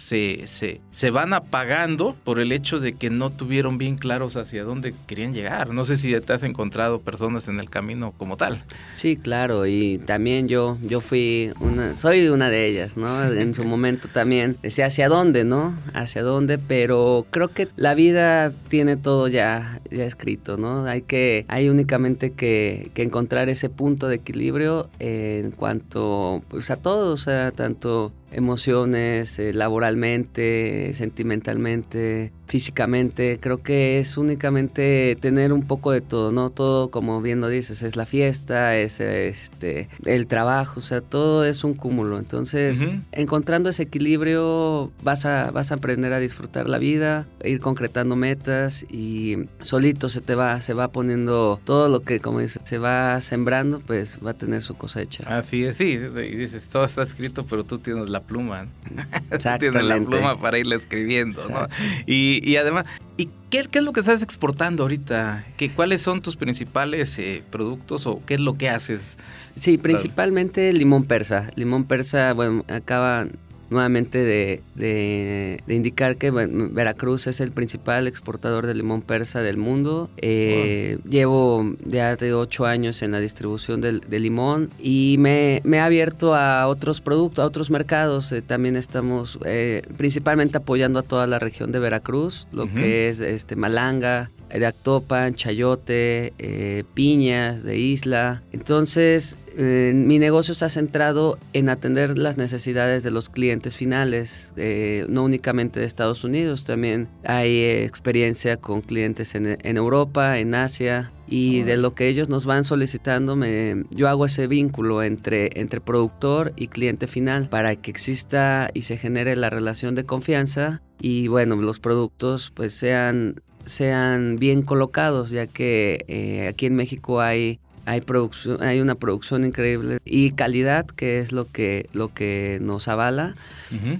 se, 0.06 0.80
se, 0.90 1.10
van 1.10 1.32
apagando 1.32 2.14
por 2.22 2.38
el 2.38 2.52
hecho 2.52 2.78
de 2.78 2.92
que 2.92 3.10
no 3.10 3.30
tuvieron 3.30 3.76
bien 3.76 3.96
claros 3.96 4.36
hacia 4.36 4.62
dónde 4.62 4.94
querían 5.08 5.34
llegar. 5.34 5.70
No 5.70 5.84
sé 5.84 5.96
si 5.96 6.18
te 6.20 6.32
has 6.32 6.44
encontrado 6.44 7.00
personas 7.00 7.48
en 7.48 7.58
el 7.58 7.68
camino 7.68 8.12
como 8.16 8.36
tal. 8.36 8.62
Sí, 8.92 9.16
claro, 9.16 9.66
y 9.66 9.98
también 9.98 10.46
yo, 10.46 10.78
yo 10.82 11.00
fui 11.00 11.52
una, 11.58 11.96
soy 11.96 12.28
una 12.28 12.50
de 12.50 12.66
ellas, 12.66 12.96
¿no? 12.96 13.24
En 13.36 13.54
su 13.54 13.64
momento 13.64 14.08
también 14.08 14.56
decía 14.62 14.86
hacia 14.86 15.08
dónde, 15.08 15.42
¿no? 15.42 15.74
Hacia 15.92 16.22
dónde, 16.22 16.58
pero 16.58 17.26
creo 17.30 17.48
que 17.48 17.68
la 17.76 17.94
vida 17.94 18.52
tiene 18.68 18.96
todo 18.96 19.26
ya, 19.26 19.80
ya 19.90 20.04
escrito, 20.04 20.56
¿no? 20.56 20.84
Hay 20.86 21.02
que, 21.02 21.44
hay 21.48 21.68
únicamente 21.68 22.32
que, 22.32 22.90
que 22.94 23.02
encontrar 23.02 23.48
ese 23.48 23.70
punto 23.70 24.06
de 24.06 24.16
equilibrio 24.16 24.88
en 25.00 25.50
cuanto 25.50 26.42
pues, 26.48 26.70
a 26.70 26.76
todo, 26.76 27.12
o 27.12 27.16
sea, 27.16 27.50
tanto 27.50 28.12
emociones, 28.32 29.38
eh, 29.38 29.52
laboralmente, 29.52 30.92
sentimentalmente, 30.94 32.32
físicamente. 32.46 33.38
Creo 33.40 33.58
que 33.58 33.98
es 33.98 34.16
únicamente 34.16 35.16
tener 35.20 35.52
un 35.52 35.62
poco 35.62 35.92
de 35.92 36.00
todo, 36.00 36.30
¿no? 36.30 36.50
Todo, 36.50 36.90
como 36.90 37.20
bien 37.20 37.40
lo 37.40 37.48
dices, 37.48 37.82
es 37.82 37.96
la 37.96 38.06
fiesta, 38.06 38.76
es 38.76 39.00
este, 39.00 39.88
el 40.04 40.26
trabajo, 40.26 40.80
o 40.80 40.82
sea, 40.82 41.00
todo 41.00 41.44
es 41.44 41.64
un 41.64 41.74
cúmulo. 41.74 42.18
Entonces, 42.18 42.86
encontrando 43.12 43.70
ese 43.70 43.84
equilibrio, 43.84 44.92
vas 45.02 45.24
a, 45.24 45.50
vas 45.50 45.72
a 45.72 45.76
aprender 45.76 46.12
a 46.12 46.18
disfrutar 46.18 46.68
la 46.68 46.78
vida, 46.78 47.26
ir 47.44 47.60
concretando 47.60 48.16
metas 48.16 48.84
y 48.90 49.36
solito 49.60 50.08
se 50.08 50.20
te 50.20 50.34
va, 50.34 50.60
se 50.60 50.74
va 50.74 50.88
poniendo 50.88 51.60
todo 51.64 51.88
lo 51.88 52.00
que, 52.00 52.20
como 52.20 52.40
dices, 52.40 52.60
se 52.64 52.78
va 52.78 53.20
sembrando, 53.20 53.78
pues 53.80 54.18
va 54.24 54.30
a 54.30 54.34
tener 54.34 54.62
su 54.62 54.76
cosecha. 54.76 55.24
Así 55.26 55.64
es, 55.64 55.76
sí, 55.76 55.98
y 55.98 56.36
dices, 56.36 56.68
todo 56.68 56.84
está 56.84 57.02
escrito, 57.02 57.44
pero 57.44 57.64
tú 57.64 57.78
tienes 57.78 58.10
la 58.10 58.15
pluma. 58.20 58.66
tienes 59.58 59.84
la 59.84 59.98
pluma 60.00 60.38
para 60.38 60.58
irle 60.58 60.76
escribiendo, 60.76 61.48
¿no? 61.48 61.68
Y 62.06 62.26
y, 62.42 62.56
además, 62.56 62.86
¿y 63.16 63.30
qué, 63.50 63.66
es 63.72 63.82
lo 63.82 63.92
que 63.92 64.00
estás 64.00 64.22
exportando 64.22 64.84
ahorita? 64.84 65.44
¿Qué, 65.56 65.70
¿Cuáles 65.70 66.02
son 66.02 66.22
tus 66.22 66.36
principales 66.36 67.18
eh, 67.18 67.42
productos 67.50 68.06
o 68.06 68.22
qué 68.24 68.34
es 68.34 68.40
lo 68.40 68.56
que 68.56 68.68
haces? 68.68 69.16
Sí, 69.54 69.78
principalmente 69.78 70.72
limón 70.72 71.04
persa. 71.04 71.50
Limón 71.56 71.84
persa, 71.84 72.32
bueno, 72.32 72.64
acaba 72.68 73.26
nuevamente 73.70 74.18
de, 74.18 74.62
de, 74.74 75.62
indicar 75.68 76.16
que 76.16 76.30
Veracruz 76.30 77.26
es 77.26 77.40
el 77.40 77.52
principal 77.52 78.06
exportador 78.06 78.66
de 78.66 78.74
limón 78.74 79.02
persa 79.02 79.42
del 79.42 79.56
mundo. 79.56 80.10
Eh, 80.16 80.98
llevo 81.08 81.74
ya 81.84 82.16
de 82.16 82.34
ocho 82.34 82.66
años 82.66 83.02
en 83.02 83.12
la 83.12 83.20
distribución 83.20 83.80
del, 83.80 84.00
de 84.00 84.18
limón 84.18 84.70
y 84.78 85.16
me, 85.18 85.60
me, 85.64 85.78
he 85.78 85.80
abierto 85.80 86.34
a 86.34 86.66
otros 86.68 87.00
productos, 87.00 87.42
a 87.42 87.46
otros 87.46 87.70
mercados. 87.70 88.32
Eh, 88.32 88.42
también 88.42 88.76
estamos 88.76 89.38
eh, 89.44 89.82
principalmente 89.96 90.58
apoyando 90.58 90.98
a 90.98 91.02
toda 91.02 91.26
la 91.26 91.38
región 91.38 91.72
de 91.72 91.78
Veracruz, 91.78 92.46
lo 92.52 92.72
que 92.72 93.08
es 93.08 93.20
este 93.20 93.56
Malanga, 93.56 94.30
de 94.50 94.66
Actopan, 94.66 95.34
Chayote, 95.34 96.84
Piñas, 96.94 97.62
de 97.62 97.78
Isla. 97.78 98.42
Entonces, 98.52 99.36
mi 99.56 100.18
negocio 100.18 100.54
se 100.54 100.64
ha 100.64 100.68
centrado 100.68 101.38
en 101.52 101.68
atender 101.68 102.18
las 102.18 102.36
necesidades 102.36 103.02
de 103.02 103.10
los 103.10 103.28
clientes 103.28 103.76
finales, 103.76 104.52
eh, 104.56 105.06
no 105.08 105.24
únicamente 105.24 105.80
de 105.80 105.86
Estados 105.86 106.24
Unidos, 106.24 106.64
también 106.64 107.08
hay 107.24 107.62
experiencia 107.62 108.58
con 108.58 108.82
clientes 108.82 109.34
en, 109.34 109.76
Europa, 109.76 110.38
en 110.38 110.54
Asia, 110.54 111.10
y 111.28 111.62
de 111.62 111.76
lo 111.76 111.94
que 111.94 112.08
ellos 112.08 112.28
nos 112.28 112.46
van 112.46 112.64
solicitando, 112.64 113.34
me, 113.34 113.84
yo 113.90 114.08
hago 114.08 114.26
ese 114.26 114.46
vínculo 114.46 115.02
entre, 115.02 115.60
entre 115.60 115.80
productor 115.80 116.52
y 116.56 116.68
cliente 116.68 117.06
final 117.06 117.48
para 117.48 117.74
que 117.76 117.90
exista 117.90 118.70
y 118.74 118.82
se 118.82 118.96
genere 118.96 119.34
la 119.36 119.50
relación 119.50 119.94
de 119.94 120.04
confianza 120.04 120.82
y 121.00 121.28
bueno, 121.28 121.56
los 121.56 121.80
productos 121.80 122.52
pues 122.54 122.74
sean, 122.74 123.42
sean 123.66 124.36
bien 124.36 124.62
colocados, 124.62 125.30
ya 125.30 125.46
que 125.46 126.04
eh, 126.08 126.48
aquí 126.48 126.66
en 126.66 126.76
México 126.76 127.20
hay 127.20 127.58
hay 127.86 128.00
producción, 128.00 128.62
hay 128.64 128.80
una 128.80 128.96
producción 128.96 129.44
increíble 129.44 129.98
y 130.04 130.32
calidad 130.32 130.86
que 130.86 131.20
es 131.20 131.30
lo 131.30 131.50
que 131.50 131.88
lo 131.92 132.12
que 132.12 132.58
nos 132.60 132.88
avala, 132.88 133.36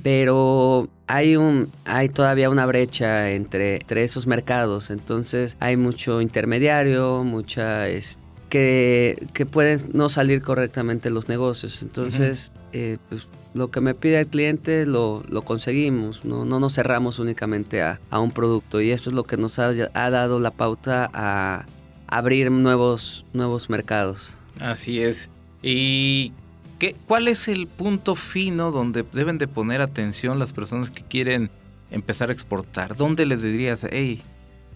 pero 0.03 0.89
hay 1.07 1.37
un 1.37 1.71
hay 1.85 2.09
todavía 2.09 2.51
una 2.51 2.67
brecha 2.67 3.31
entre, 3.31 3.77
entre 3.77 4.03
esos 4.03 4.27
mercados, 4.27 4.91
entonces 4.91 5.57
hay 5.61 5.77
mucho 5.77 6.21
intermediario, 6.21 7.23
mucha 7.23 7.85
que, 8.49 9.27
que 9.33 9.47
pueden 9.47 9.81
no 9.93 10.09
salir 10.09 10.43
correctamente 10.43 11.11
los 11.11 11.29
negocios, 11.29 11.81
entonces 11.83 12.53
eh, 12.73 12.99
pues, 13.09 13.29
lo 13.57 13.71
que 13.71 13.81
me 13.81 13.95
pide 13.95 14.21
el 14.21 14.27
cliente 14.27 14.87
lo, 14.87 15.23
lo 15.29 15.43
conseguimos, 15.43 16.25
¿no? 16.25 16.45
no 16.45 16.61
nos 16.61 16.75
cerramos 16.75 17.19
únicamente 17.19 17.83
a, 17.83 18.01
a, 18.11 18.21
un 18.21 18.31
producto 18.31 18.81
y 18.81 18.91
eso 18.91 19.11
es 19.11 19.17
lo 19.17 19.25
que 19.25 19.37
nos 19.37 19.59
ha, 19.59 19.73
ha 19.95 20.11
dado 20.11 20.39
la 20.41 20.51
pauta 20.51 21.11
a 21.13 21.65
abrir 22.07 22.51
nuevos, 22.51 23.25
nuevos 23.33 23.71
mercados. 23.71 24.35
Así 24.61 25.01
es. 25.01 25.29
¿Y 25.63 26.33
qué, 26.79 26.95
cuál 27.07 27.29
es 27.29 27.49
el 27.49 27.67
punto 27.67 28.15
fino 28.15 28.71
donde 28.71 29.05
deben 29.13 29.39
de 29.39 29.49
poner 29.49 29.81
atención 29.81 30.39
las 30.39 30.53
personas 30.53 30.91
que 30.91 31.03
quieren 31.03 31.51
empezar 31.91 32.29
a 32.29 32.33
exportar? 32.33 32.95
¿Dónde 32.97 33.27
les 33.27 33.43
dirías, 33.43 33.87
hey, 33.91 34.23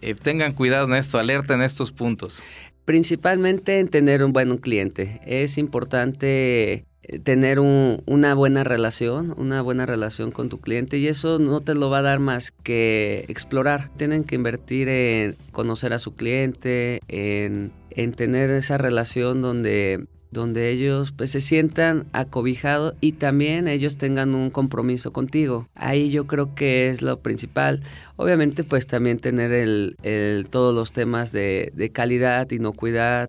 eh, 0.00 0.14
tengan 0.14 0.54
cuidado 0.54 0.86
en 0.86 0.94
esto, 0.94 1.18
alerta 1.18 1.54
en 1.54 1.62
estos 1.62 1.92
puntos? 1.92 2.42
Principalmente 2.86 3.78
en 3.78 3.88
tener 3.88 4.24
un 4.24 4.32
buen 4.32 4.56
cliente. 4.56 5.20
Es 5.26 5.58
importante 5.58 6.84
tener 7.24 7.58
una 7.60 8.34
buena 8.34 8.64
relación, 8.64 9.34
una 9.36 9.62
buena 9.62 9.86
relación 9.86 10.30
con 10.30 10.48
tu 10.48 10.60
cliente 10.60 10.98
y 10.98 11.08
eso 11.08 11.38
no 11.38 11.60
te 11.60 11.74
lo 11.74 11.90
va 11.90 11.98
a 11.98 12.02
dar 12.02 12.18
más 12.18 12.50
que 12.50 13.24
explorar. 13.28 13.90
Tienen 13.96 14.24
que 14.24 14.34
invertir 14.36 14.88
en 14.88 15.36
conocer 15.52 15.92
a 15.92 15.98
su 15.98 16.14
cliente, 16.14 17.00
en, 17.08 17.72
tener 18.12 18.50
esa 18.50 18.78
relación 18.78 19.42
donde 19.42 20.06
donde 20.30 20.70
ellos 20.70 21.10
pues, 21.10 21.32
se 21.32 21.40
sientan 21.40 22.06
acobijados 22.12 22.94
y 23.00 23.12
también 23.12 23.66
ellos 23.66 23.96
tengan 23.96 24.36
un 24.36 24.50
compromiso 24.50 25.12
contigo. 25.12 25.68
Ahí 25.74 26.10
yo 26.10 26.28
creo 26.28 26.54
que 26.54 26.88
es 26.88 27.02
lo 27.02 27.18
principal. 27.18 27.82
Obviamente 28.14 28.62
pues 28.62 28.86
también 28.86 29.18
tener 29.18 29.50
el, 29.50 30.46
todos 30.48 30.72
los 30.72 30.92
temas 30.92 31.32
de, 31.32 31.72
de 31.74 31.90
calidad, 31.90 32.48
inocuidad, 32.52 33.28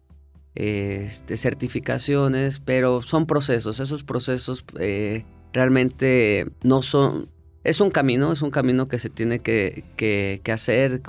este, 0.55 1.37
certificaciones, 1.37 2.59
pero 2.59 3.01
son 3.01 3.25
procesos, 3.25 3.79
esos 3.79 4.03
procesos 4.03 4.65
eh, 4.79 5.25
realmente 5.53 6.47
no 6.63 6.81
son... 6.81 7.29
Es 7.63 7.79
un 7.79 7.91
camino, 7.91 8.31
es 8.31 8.41
un 8.41 8.49
camino 8.49 8.87
que 8.87 8.97
se 8.97 9.11
tiene 9.11 9.37
que, 9.37 9.83
que, 9.95 10.41
hacer, 10.51 11.03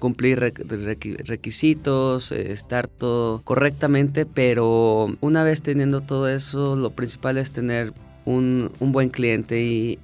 cumplir 0.00 0.40
requisitos, 0.40 2.32
estar 2.32 2.88
todo 2.88 3.42
correctamente, 3.42 4.24
pero 4.24 5.14
una 5.20 5.42
vez 5.44 5.60
teniendo 5.60 6.00
todo 6.00 6.28
eso, 6.28 6.76
lo 6.76 6.92
principal 6.92 7.36
es 7.36 7.52
tener 7.52 7.92
un, 8.24 8.72
un 8.80 8.92
buen 8.92 9.10
cliente 9.10 9.62
y, 9.62 9.98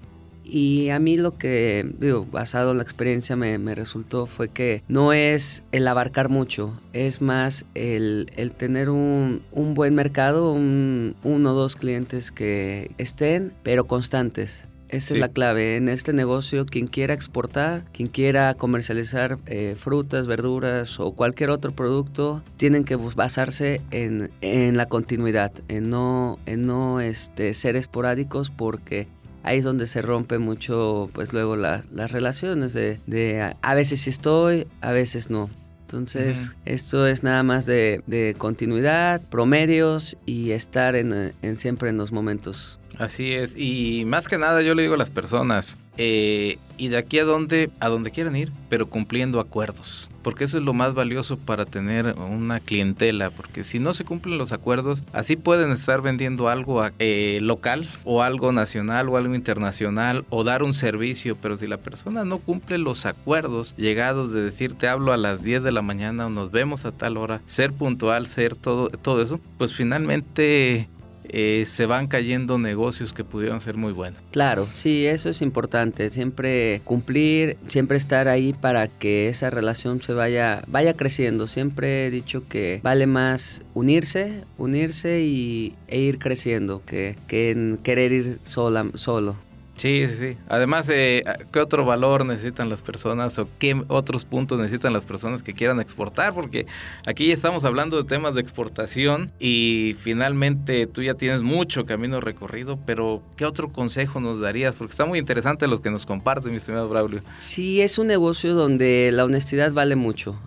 y 0.49 0.91
a 0.91 0.99
mí 0.99 1.17
lo 1.17 1.37
que, 1.37 1.91
digo, 1.99 2.27
basado 2.31 2.71
en 2.71 2.79
la 2.79 2.83
experiencia 2.83 3.37
me, 3.37 3.59
resultó 3.75 4.27
fue 4.27 4.49
que 4.49 4.83
no 4.89 5.13
es 5.13 5.63
el 5.73 5.87
abarcar 5.87 6.29
mucho, 6.31 6.81
es 6.93 7.21
más 7.21 7.67
el, 7.75 8.27
tener 8.57 8.89
un, 8.91 9.43
buen 9.53 9.95
mercado, 9.95 10.53
un, 10.53 11.17
uno 11.23 11.53
o 11.53 11.55
dos 11.55 11.77
clientes 11.77 12.33
que 12.33 12.91
estén, 12.99 13.53
pero 13.63 13.85
constantes. 13.85 14.65
Esa 14.89 15.15
es 15.15 15.21
la 15.21 15.29
clave. 15.29 15.77
En 15.77 15.89
este 15.89 16.13
negocio, 16.13 16.65
quien 16.65 16.87
quiera 16.87 17.13
exportar, 17.13 17.85
quien 17.93 18.09
quiera 18.09 18.55
comercializar 18.55 19.39
eh, 19.47 19.75
frutas, 19.77 20.27
verduras 20.27 20.99
o 20.99 21.13
cualquier 21.13 21.51
otro 21.51 21.73
producto, 21.73 22.43
tienen 22.57 22.85
que 22.85 22.97
basarse 22.97 23.83
en, 23.91 24.31
la 24.77 24.87
continuidad, 24.87 25.53
en 25.69 25.91
no, 25.91 26.39
en 26.47 26.63
no 26.63 27.01
este, 27.01 27.53
ser 27.53 27.77
esporádicos 27.77 28.51
porque 28.51 29.09
ahí 29.43 29.59
es 29.59 29.65
donde 29.65 29.87
se 29.87 30.03
rompe 30.03 30.39
mucho, 30.39 31.09
pues 31.13 31.33
luego 31.33 31.57
las 31.57 32.11
relaciones 32.11 32.73
de, 32.73 33.55
a, 33.63 33.75
veces 33.75 34.01
sí 34.01 34.11
estoy, 34.11 34.67
a 34.81 34.93
veces 34.93 35.31
no. 35.31 35.51
Entonces, 35.83 36.53
esto 36.67 37.07
es 37.07 37.23
nada 37.23 37.43
más 37.43 37.65
de, 37.65 38.35
continuidad, 38.37 39.23
promedios 39.23 40.19
y 40.27 40.51
estar 40.51 40.97
en, 40.97 41.33
en, 41.41 41.57
siempre 41.57 41.89
en 41.89 41.97
los 41.97 42.13
momentos. 42.13 42.79
Así 42.99 43.33
es, 43.33 43.55
y 43.57 44.05
más 44.07 44.27
que 44.27 44.39
nada 44.39 44.61
yo 44.63 44.75
le 44.75 44.83
digo 44.83 44.95
a 44.95 44.99
las 44.99 45.11
personas, 45.11 45.79
eh, 45.99 46.59
y 46.79 46.89
de 46.89 46.97
aquí 46.97 47.19
a 47.19 47.25
donde, 47.25 47.71
a 47.81 47.89
donde 47.89 48.13
quieran 48.13 48.37
ir, 48.37 48.53
pero 48.69 48.89
cumpliendo 48.89 49.41
acuerdos. 49.41 50.09
Porque 50.23 50.45
eso 50.45 50.59
es 50.59 50.65
lo 50.65 50.73
más 50.73 50.95
valioso 50.95 51.37
para 51.37 51.65
tener 51.65 52.15
una 52.19 52.61
clientela. 52.61 53.31
Porque 53.31 53.65
si 53.65 53.79
no 53.79 53.95
se 53.95 54.05
cumplen 54.05 54.39
los 54.39 54.53
acuerdos, 54.53 55.03
así 55.13 55.37
pueden 55.37 55.73
estar 55.73 56.03
vendiendo 56.03 56.49
algo 56.49 56.85
eh, 56.99 57.39
local 57.43 57.89
o 58.05 58.23
algo 58.23 58.53
nacional 58.53 59.09
o 59.09 59.17
algo 59.17 59.35
internacional 59.35 60.25
o 60.29 60.45
dar 60.45 60.63
un 60.63 60.75
servicio. 60.75 61.37
Pero 61.41 61.57
si 61.57 61.67
la 61.67 61.79
persona 61.79 62.25
no 62.25 62.39
cumple 62.39 62.79
los 62.79 63.07
acuerdos 63.07 63.75
llegados 63.77 64.33
de 64.33 64.43
decir 64.43 64.75
te 64.75 64.87
hablo 64.87 65.13
a 65.13 65.17
las 65.17 65.43
10 65.43 65.63
de 65.63 65.73
la 65.73 65.83
mañana 65.83 66.27
o 66.27 66.31
nos 66.31 66.51
vemos 66.51 66.85
a 66.85 66.93
tal 66.93 67.17
hora, 67.17 67.41
ser 67.47 67.73
puntual, 67.73 68.27
ser 68.27 68.55
todo, 68.55 68.91
todo 68.91 69.23
eso, 69.23 69.41
pues 69.57 69.73
finalmente 69.73 70.89
eh, 71.29 71.65
se 71.67 71.87
van 71.87 72.07
cayendo 72.07 72.59
negocios 72.59 73.13
que 73.13 73.25
pudieron 73.25 73.61
ser 73.61 73.77
muy 73.77 73.93
buenos. 73.93 74.21
Claro, 74.31 74.69
sí, 74.75 75.07
eso 75.07 75.29
es 75.29 75.43
importante, 75.43 76.11
siempre 76.11 76.81
cumplir, 76.85 77.57
siempre 77.67 77.97
estar 77.97 78.29
ahí 78.29 78.53
para 78.53 78.89
que 78.89 79.29
esa 79.29 79.51
relación 79.51 80.03
se 80.03 80.13
vaya, 80.13 80.63
vaya 80.67 80.95
creciendo. 80.95 81.47
Siempre 81.47 82.07
he 82.07 82.11
dicho 82.11 82.49
que 82.49 82.81
vale 82.83 83.07
más 83.07 83.63
unirse, 83.75 84.45
unirse 84.57 85.21
y, 85.21 85.75
e 85.87 86.01
ir 86.01 86.19
creciendo 86.19 86.83
que, 86.85 87.17
que 87.27 87.77
querer 87.83 88.13
ir 88.13 88.39
sola, 88.45 88.87
solo. 88.95 89.48
Sí, 89.79 90.07
sí, 90.19 90.37
Además, 90.49 90.87
eh, 90.91 91.23
¿qué 91.53 91.61
otro 91.61 91.85
valor 91.85 92.27
necesitan 92.27 92.69
las 92.69 92.83
personas 92.83 93.39
o 93.39 93.49
qué 93.61 93.81
otros 93.87 94.25
puntos 94.25 94.59
necesitan 94.59 94.93
las 94.93 95.05
personas 95.05 95.43
que 95.43 95.53
quieran 95.53 95.79
exportar? 95.79 96.35
Porque 96.35 96.67
aquí 97.07 97.31
estamos 97.31 97.65
hablando 97.65 97.97
de 97.97 98.03
temas 98.03 98.35
de 98.35 98.41
exportación 98.41 99.31
y 99.39 99.95
finalmente 99.97 100.89
tú 100.89 101.03
ya 101.03 101.15
tienes 101.15 101.43
mucho 101.43 101.87
camino 101.87 102.21
recorrido, 102.21 102.77
pero 102.87 103.23
¿qué 103.37 103.45
otro 103.45 103.73
consejo 103.73 104.21
nos 104.21 104.41
darías? 104.41 104.75
Porque 104.75 104.91
está 104.91 105.05
muy 105.05 105.21
interesante 105.21 105.69
los 105.69 105.79
que 105.81 105.91
nos 105.91 106.07
comparten, 106.07 106.51
mi 106.51 106.57
estimado 106.57 106.89
Braulio. 106.89 107.21
Sí, 107.39 107.81
es 107.81 107.99
un 107.99 108.09
negocio 108.09 108.55
donde 108.55 109.11
la 109.13 109.25
honestidad 109.25 109.73
vale 109.73 109.95
mucho. 109.95 110.41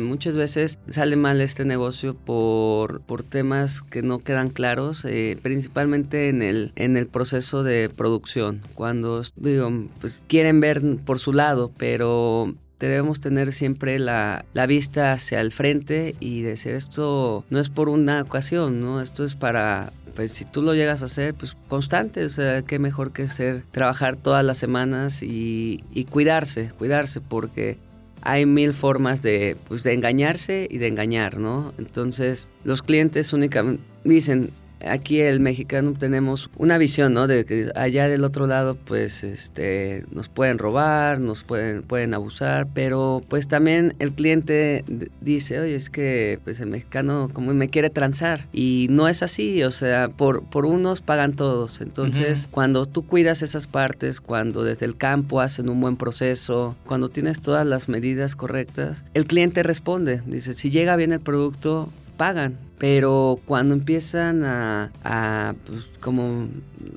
muchas 0.00 0.36
veces 0.36 0.78
sale 0.88 1.14
mal 1.14 1.40
este 1.40 1.64
negocio 1.64 2.14
por, 2.14 3.00
por 3.02 3.22
temas 3.22 3.82
que 3.82 4.02
no 4.02 4.18
quedan 4.18 4.50
claros, 4.50 5.04
eh, 5.04 5.38
principalmente 5.40 6.28
en 6.28 6.42
el, 6.42 6.72
en 6.74 6.96
el 6.96 7.06
proceso 7.06 7.62
de 7.62 7.90
producción 7.94 8.55
cuando 8.74 9.22
digo, 9.36 9.70
pues 10.00 10.22
quieren 10.26 10.60
ver 10.60 10.82
por 11.04 11.18
su 11.18 11.32
lado, 11.32 11.70
pero 11.76 12.54
debemos 12.78 13.20
tener 13.20 13.52
siempre 13.52 13.98
la, 13.98 14.44
vista 14.68 15.12
hacia 15.12 15.40
el 15.40 15.52
frente 15.52 16.14
y 16.20 16.42
decir 16.42 16.74
esto 16.74 17.44
no 17.50 17.60
es 17.60 17.70
por 17.70 17.88
una 17.88 18.22
ocasión, 18.22 18.80
¿no? 18.80 19.00
Esto 19.00 19.24
es 19.24 19.34
para, 19.34 19.92
pues 20.14 20.32
si 20.32 20.44
tú 20.44 20.62
lo 20.62 20.74
llegas 20.74 21.02
a 21.02 21.06
hacer, 21.06 21.34
pues 21.34 21.56
constante, 21.68 22.24
o 22.24 22.28
sea, 22.28 22.62
qué 22.62 22.78
mejor 22.78 23.12
que 23.12 23.28
ser, 23.28 23.62
trabajar 23.70 24.16
todas 24.16 24.44
las 24.44 24.58
semanas 24.58 25.22
y, 25.22 25.82
cuidarse, 26.10 26.70
cuidarse, 26.76 27.20
porque 27.20 27.78
hay 28.22 28.44
mil 28.44 28.74
formas 28.74 29.22
de, 29.22 29.56
pues, 29.68 29.82
de 29.82 29.94
engañarse 29.94 30.66
y 30.70 30.78
de 30.78 30.88
engañar, 30.88 31.38
¿no? 31.38 31.72
Entonces, 31.78 32.48
los 32.64 32.82
clientes 32.82 33.32
únicamente 33.32 33.82
dicen, 34.04 34.50
aquí 34.84 35.20
el 35.20 35.40
mexicano 35.40 35.94
tenemos 35.98 36.50
una 36.56 36.78
visión, 36.78 37.14
¿no? 37.14 37.26
De 37.26 37.44
que 37.44 37.70
allá 37.74 38.08
del 38.08 38.24
otro 38.24 38.46
lado, 38.46 38.74
pues, 38.74 39.24
este, 39.24 40.04
nos 40.10 40.28
pueden 40.28 40.58
robar, 40.58 41.20
nos 41.20 41.44
pueden, 41.44 41.82
pueden 41.82 42.14
abusar, 42.14 42.68
pero 42.72 43.22
pues 43.28 43.48
también 43.48 43.94
el 43.98 44.12
cliente 44.12 44.84
dice, 45.20 45.60
oye, 45.60 45.74
es 45.74 45.90
que 45.90 46.40
pues 46.44 46.60
el 46.60 46.68
mexicano 46.68 47.30
como 47.32 47.52
me 47.54 47.68
quiere 47.68 47.90
transar 47.90 48.46
y 48.52 48.86
no 48.90 49.08
es 49.08 49.22
así, 49.22 49.62
o 49.62 49.70
sea, 49.70 50.08
por, 50.08 50.44
por 50.44 50.66
unos 50.66 51.00
pagan 51.00 51.34
todos, 51.34 51.80
entonces 51.80 52.48
cuando 52.50 52.86
tú 52.86 53.06
cuidas 53.06 53.42
esas 53.42 53.66
partes, 53.66 54.20
cuando 54.20 54.64
desde 54.64 54.86
el 54.86 54.96
campo 54.96 55.40
hacen 55.40 55.68
un 55.68 55.80
buen 55.80 55.96
proceso, 55.96 56.76
cuando 56.86 57.08
tienes 57.08 57.40
todas 57.40 57.66
las 57.66 57.88
medidas 57.88 58.36
correctas, 58.36 59.04
el 59.14 59.24
cliente 59.26 59.62
responde, 59.62 60.22
dice, 60.26 60.54
si 60.54 60.70
llega 60.70 60.96
bien 60.96 61.12
el 61.12 61.20
producto, 61.20 61.90
pagan. 62.16 62.65
Pero 62.78 63.40
cuando 63.44 63.74
empiezan 63.74 64.44
a, 64.44 64.90
a 65.02 65.54
pues, 65.66 65.84
como 66.00 66.48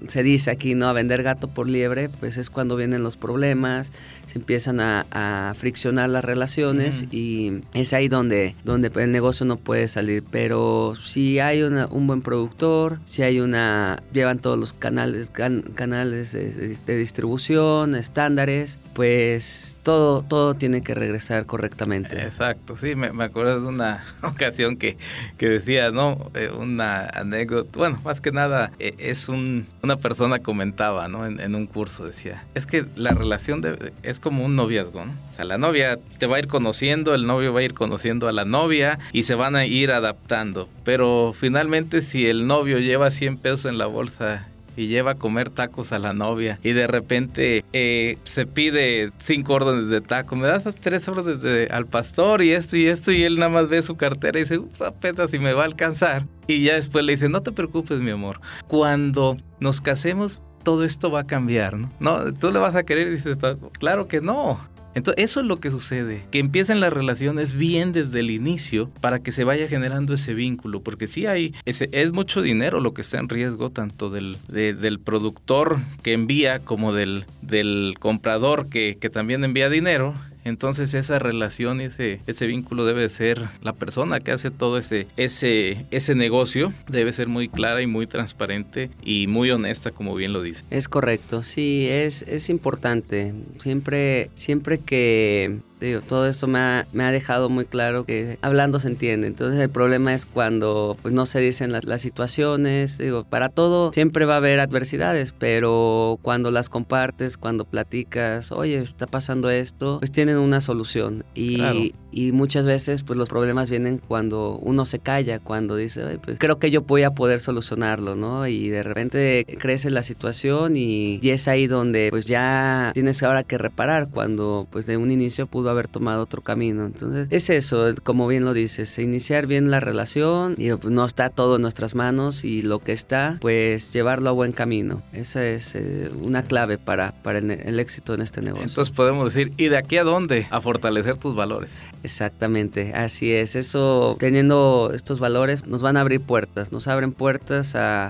se 0.07 0.23
dice 0.23 0.51
aquí, 0.51 0.75
¿no? 0.75 0.87
A 0.87 0.93
vender 0.93 1.23
gato 1.23 1.47
por 1.47 1.67
liebre, 1.67 2.09
pues 2.09 2.37
es 2.37 2.49
cuando 2.49 2.75
vienen 2.75 3.03
los 3.03 3.17
problemas, 3.17 3.91
se 4.31 4.37
empiezan 4.37 4.79
a, 4.79 5.53
friccionar 5.55 6.09
las 6.09 6.23
relaciones 6.23 7.05
y 7.11 7.61
es 7.73 7.93
ahí 7.93 8.07
donde, 8.07 8.55
donde 8.63 8.91
el 8.95 9.11
negocio 9.11 9.45
no 9.45 9.57
puede 9.57 9.87
salir. 9.87 10.23
Pero 10.29 10.93
si 10.95 11.39
hay 11.39 11.63
un 11.63 12.07
buen 12.07 12.21
productor, 12.21 12.99
si 13.05 13.23
hay 13.23 13.39
una, 13.39 14.03
llevan 14.13 14.39
todos 14.39 14.57
los 14.57 14.73
canales, 14.73 15.29
canales 15.29 16.31
de, 16.31 16.97
distribución, 16.97 17.95
estándares, 17.95 18.77
pues 18.93 19.77
todo, 19.83 20.21
todo 20.21 20.53
tiene 20.53 20.81
que 20.81 20.93
regresar 20.93 21.45
correctamente. 21.45 22.21
Exacto, 22.21 22.77
sí, 22.77 22.95
me, 22.95 23.07
acuerdo 23.23 23.61
de 23.61 23.67
una 23.67 24.03
ocasión 24.21 24.77
que, 24.77 24.97
que 25.37 25.49
decía, 25.49 25.68
Eh, 25.69 26.49
una 26.57 27.07
anécdota, 27.07 27.77
bueno, 27.77 27.99
más 28.03 28.21
que 28.21 28.31
nada, 28.31 28.71
eh, 28.79 28.95
es 28.97 29.29
un, 29.29 29.67
una 29.83 29.97
persona 29.97 30.39
comentaba, 30.39 31.07
¿no? 31.07 31.25
En, 31.27 31.55
un 31.55 31.67
curso 31.67 32.05
decía, 32.05 32.43
es 32.55 32.65
que 32.65 32.85
la 32.95 33.11
relación 33.11 33.61
de, 33.61 33.93
es 34.03 34.19
como 34.19 34.43
un 34.43 34.55
noviazgo, 34.55 35.05
¿no? 35.05 35.11
O 35.31 35.35
sea, 35.35 35.45
la 35.45 35.57
novia 35.57 35.99
te 36.17 36.25
va 36.25 36.37
a 36.37 36.39
ir 36.39 36.47
conociendo, 36.47 37.13
el 37.13 37.27
novio 37.27 37.53
va 37.53 37.59
a 37.59 37.63
ir 37.63 37.73
conociendo 37.73 38.27
a 38.27 38.31
la 38.31 38.45
novia 38.45 38.99
y 39.13 39.23
se 39.23 39.35
van 39.35 39.55
a 39.55 39.65
ir 39.65 39.91
adaptando. 39.91 40.67
Pero 40.83 41.33
finalmente 41.37 42.01
si 42.01 42.27
el 42.27 42.47
novio 42.47 42.79
lleva 42.79 43.11
100 43.11 43.37
pesos 43.37 43.65
en 43.65 43.77
la 43.77 43.85
bolsa 43.85 44.47
y 44.79 44.87
lleva 44.87 45.11
a 45.11 45.15
comer 45.15 45.49
tacos 45.49 45.91
a 45.91 45.99
la 45.99 46.13
novia 46.13 46.57
y 46.63 46.71
de 46.71 46.87
repente 46.87 47.65
eh, 47.73 48.17
se 48.23 48.45
pide 48.45 49.11
cinco 49.19 49.55
órdenes 49.55 49.89
de 49.89 49.99
taco, 49.99 50.37
me 50.37 50.47
das 50.47 50.63
tres 50.79 51.05
órdenes 51.09 51.41
de, 51.41 51.67
al 51.69 51.85
pastor 51.85 52.41
y 52.41 52.53
esto 52.53 52.77
y 52.77 52.87
esto 52.87 53.11
y 53.11 53.23
él 53.23 53.35
nada 53.35 53.49
más 53.49 53.67
ve 53.67 53.81
su 53.81 53.97
cartera 53.97 54.39
y 54.39 54.43
dice, 54.43 54.61
apenas 54.85 55.31
si 55.31 55.39
me 55.39 55.53
va 55.53 55.63
a 55.63 55.65
alcanzar. 55.65 56.25
Y 56.47 56.63
ya 56.63 56.75
después 56.75 57.03
le 57.03 57.11
dice, 57.11 57.27
no 57.27 57.43
te 57.43 57.51
preocupes 57.51 57.99
mi 57.99 58.11
amor, 58.11 58.39
cuando 58.67 59.35
nos 59.59 59.81
casemos 59.81 60.41
todo 60.63 60.85
esto 60.85 61.11
va 61.11 61.21
a 61.21 61.27
cambiar, 61.27 61.77
¿no? 61.77 61.91
No, 61.99 62.33
tú 62.33 62.51
le 62.51 62.59
vas 62.59 62.75
a 62.75 62.83
querer 62.83 63.07
y 63.07 63.11
dices, 63.11 63.37
claro 63.79 64.07
que 64.07 64.21
no. 64.21 64.59
Entonces, 64.95 65.23
eso 65.23 65.39
es 65.39 65.45
lo 65.45 65.57
que 65.57 65.71
sucede, 65.71 66.23
que 66.31 66.39
empiecen 66.39 66.79
las 66.79 66.91
relaciones 66.91 67.53
bien 67.53 67.93
desde 67.93 68.19
el 68.21 68.31
inicio 68.31 68.89
para 69.01 69.19
que 69.19 69.31
se 69.31 69.43
vaya 69.43 69.67
generando 69.67 70.13
ese 70.13 70.33
vínculo, 70.33 70.81
porque 70.81 71.07
sí 71.07 71.25
hay, 71.25 71.53
ese, 71.65 71.89
es 71.91 72.11
mucho 72.11 72.41
dinero 72.41 72.79
lo 72.79 72.93
que 72.93 73.01
está 73.01 73.19
en 73.19 73.29
riesgo, 73.29 73.69
tanto 73.69 74.09
del, 74.09 74.37
del 74.47 74.99
productor 74.99 75.79
que 76.01 76.13
envía 76.13 76.59
como 76.59 76.93
del, 76.93 77.25
del 77.41 77.95
comprador 77.99 78.69
que, 78.69 78.97
que 78.99 79.09
también 79.09 79.43
envía 79.43 79.69
dinero. 79.69 80.13
Entonces 80.49 80.93
esa 80.93 81.19
relación, 81.19 81.81
ese, 81.81 82.19
ese 82.27 82.47
vínculo 82.47 82.85
debe 82.85 83.07
ser 83.09 83.47
la 83.61 83.73
persona 83.73 84.19
que 84.19 84.31
hace 84.31 84.51
todo 84.51 84.77
ese, 84.77 85.07
ese, 85.17 85.85
ese 85.91 86.15
negocio, 86.15 86.73
debe 86.89 87.13
ser 87.13 87.27
muy 87.27 87.47
clara 87.47 87.81
y 87.81 87.87
muy 87.87 88.07
transparente 88.07 88.89
y 89.03 89.27
muy 89.27 89.51
honesta, 89.51 89.91
como 89.91 90.15
bien 90.15 90.33
lo 90.33 90.41
dice. 90.41 90.63
Es 90.69 90.87
correcto, 90.87 91.43
sí, 91.43 91.87
es, 91.89 92.23
es 92.23 92.49
importante. 92.49 93.33
Siempre, 93.59 94.29
siempre 94.33 94.79
que 94.79 95.59
todo 96.07 96.27
esto 96.27 96.47
me 96.47 96.59
ha, 96.59 96.87
me 96.91 97.03
ha, 97.03 97.11
dejado 97.11 97.49
muy 97.49 97.65
claro 97.65 98.05
que 98.05 98.37
hablando 98.41 98.79
se 98.79 98.87
entiende. 98.87 99.27
Entonces 99.27 99.59
el 99.59 99.69
problema 99.69 100.13
es 100.13 100.25
cuando 100.25 100.97
pues, 101.01 101.13
no 101.13 101.25
se 101.25 101.39
dicen 101.39 101.71
las, 101.71 101.85
las, 101.85 102.01
situaciones. 102.01 102.97
Digo, 102.97 103.23
para 103.23 103.49
todo 103.49 103.91
siempre 103.93 104.25
va 104.25 104.35
a 104.35 104.37
haber 104.37 104.59
adversidades, 104.59 105.33
pero 105.33 106.19
cuando 106.21 106.51
las 106.51 106.69
compartes, 106.69 107.37
cuando 107.37 107.65
platicas, 107.65 108.51
oye, 108.51 108.79
está 108.79 109.07
pasando 109.07 109.49
esto, 109.49 109.99
pues 109.99 110.11
tienen 110.11 110.37
una 110.37 110.61
solución. 110.61 111.23
Y, 111.35 111.93
y 112.11 112.31
muchas 112.31 112.65
veces 112.65 113.03
pues 113.03 113.17
los 113.17 113.29
problemas 113.29 113.69
vienen 113.69 113.99
cuando 113.99 114.57
uno 114.61 114.85
se 114.85 114.99
calla, 114.99 115.39
cuando 115.39 115.75
dice, 115.75 116.19
pues 116.23 116.39
creo 116.39 116.59
que 116.59 116.71
yo 116.71 116.81
voy 116.81 117.03
a 117.03 117.11
poder 117.11 117.39
solucionarlo, 117.39 118.15
¿no? 118.15 118.47
Y 118.47 118.69
de 118.69 118.83
repente 118.83 119.45
crece 119.59 119.89
la 119.89 120.03
situación 120.03 120.75
y, 120.75 121.19
y 121.21 121.29
es 121.29 121.47
ahí 121.47 121.67
donde 121.67 122.07
pues 122.09 122.25
ya 122.25 122.91
tienes 122.93 123.21
ahora 123.23 123.43
que 123.43 123.57
reparar 123.57 124.09
cuando 124.09 124.67
pues 124.69 124.85
de 124.85 124.97
un 124.97 125.11
inicio 125.11 125.47
pudo 125.47 125.68
haber 125.69 125.87
tomado 125.87 126.23
otro 126.23 126.41
camino. 126.41 126.85
Entonces, 126.85 127.27
es 127.31 127.49
eso, 127.49 127.93
como 128.03 128.27
bien 128.27 128.45
lo 128.45 128.53
dices, 128.53 128.97
iniciar 128.99 129.47
bien 129.47 129.71
la 129.71 129.79
relación 129.79 130.55
y 130.57 130.71
pues, 130.73 130.93
no 130.93 131.05
está 131.05 131.29
todo 131.29 131.57
en 131.57 131.61
nuestras 131.61 131.95
manos 131.95 132.43
y 132.43 132.61
lo 132.61 132.79
que 132.79 132.91
está, 132.91 133.37
pues 133.41 133.93
llevarlo 133.93 134.29
a 134.29 134.33
buen 134.33 134.51
camino. 134.51 135.01
Esa 135.13 135.45
es 135.45 135.75
eh, 135.75 136.11
una 136.23 136.43
clave 136.43 136.77
para, 136.77 137.11
para 137.23 137.39
el, 137.39 137.79
éxito 137.79 138.13
en 138.13 138.21
este 138.21 138.41
negocio. 138.41 138.67
Entonces 138.67 138.93
podemos 138.95 139.33
decir, 139.33 139.53
¿y 139.57 139.69
de 139.69 139.77
aquí 139.77 139.97
a 139.97 140.03
dónde? 140.03 140.47
A 140.49 140.61
fortalecer 140.61 141.17
tus 141.17 141.35
valores. 141.35 141.71
Exactamente, 142.03 142.93
así 142.93 143.31
es. 143.31 143.55
Eso, 143.55 144.17
teniendo 144.19 144.91
estos 144.93 145.19
valores, 145.19 145.65
nos 145.65 145.81
van 145.81 145.97
a 145.97 146.01
abrir 146.01 146.21
puertas, 146.21 146.71
nos 146.71 146.87
abren 146.87 147.11
puertas 147.11 147.75
a, 147.75 148.09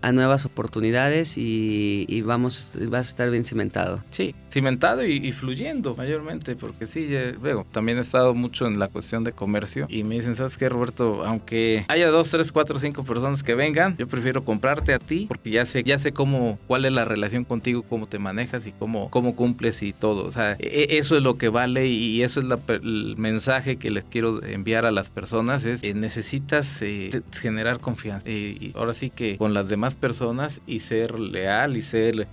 a, 0.00 0.12
nuevas 0.12 0.44
oportunidades 0.44 1.36
y, 1.36 2.04
y, 2.08 2.22
vamos, 2.22 2.72
vas 2.88 3.06
a 3.06 3.10
estar 3.10 3.30
bien 3.30 3.44
cimentado. 3.44 4.02
Sí, 4.10 4.34
cimentado 4.50 5.04
y, 5.04 5.16
y 5.16 5.32
fluyendo 5.32 5.94
mayormente, 5.96 6.56
porque 6.56 6.86
sí, 6.86 7.08
luego, 7.40 7.66
también 7.70 7.98
he 7.98 8.00
estado 8.00 8.34
mucho 8.34 8.66
en 8.66 8.78
la 8.78 8.88
cuestión 8.88 9.24
de 9.24 9.32
comercio 9.32 9.86
y 9.88 10.04
me 10.04 10.16
dicen, 10.16 10.34
¿sabes 10.34 10.56
qué, 10.56 10.68
Roberto? 10.68 11.24
Aunque 11.24 11.84
haya 11.88 12.10
dos, 12.10 12.30
tres, 12.30 12.52
cuatro, 12.52 12.78
cinco 12.78 13.04
personas 13.04 13.42
que 13.42 13.54
vengan, 13.54 13.96
yo 13.96 14.06
prefiero 14.08 14.44
comprarte 14.44 14.92
a 14.94 14.98
ti 14.98 15.26
porque 15.28 15.50
ya 15.50 15.64
sé, 15.64 15.82
ya 15.84 15.98
sé 15.98 16.12
cómo, 16.12 16.58
cuál 16.66 16.84
es 16.84 16.92
la 16.92 17.04
relación 17.04 17.44
contigo, 17.44 17.82
cómo 17.82 18.06
te 18.06 18.18
manejas 18.18 18.66
y 18.66 18.72
cómo, 18.72 19.10
cómo 19.10 19.36
cumples 19.36 19.82
y 19.82 19.92
todo. 19.92 20.24
O 20.26 20.30
sea, 20.30 20.56
e, 20.58 20.86
e, 20.90 20.98
eso 20.98 21.16
es 21.16 21.22
lo 21.22 21.36
que 21.38 21.48
vale 21.48 21.86
y 21.86 22.22
eso 22.22 22.40
es 22.40 22.46
el 22.82 23.16
mensaje 23.16 23.76
que 23.76 23.90
les 23.90 24.04
quiero 24.04 24.42
enviar 24.44 24.86
a 24.86 24.90
las 24.90 25.10
personas 25.10 25.64
es 25.64 25.82
eh, 25.82 25.94
necesitas 25.94 26.82
eh, 26.82 27.22
generar 27.32 27.78
confianza 27.78 28.26
eh, 28.28 28.56
y 28.60 28.72
ahora 28.74 28.94
sí 28.94 29.10
que 29.10 29.36
con 29.36 29.54
las 29.54 29.68
demás 29.68 29.94
personas 29.94 30.60
y 30.66 30.80
ser 30.80 31.18
leal 31.18 31.76
y 31.76 31.82
ser 31.82 32.28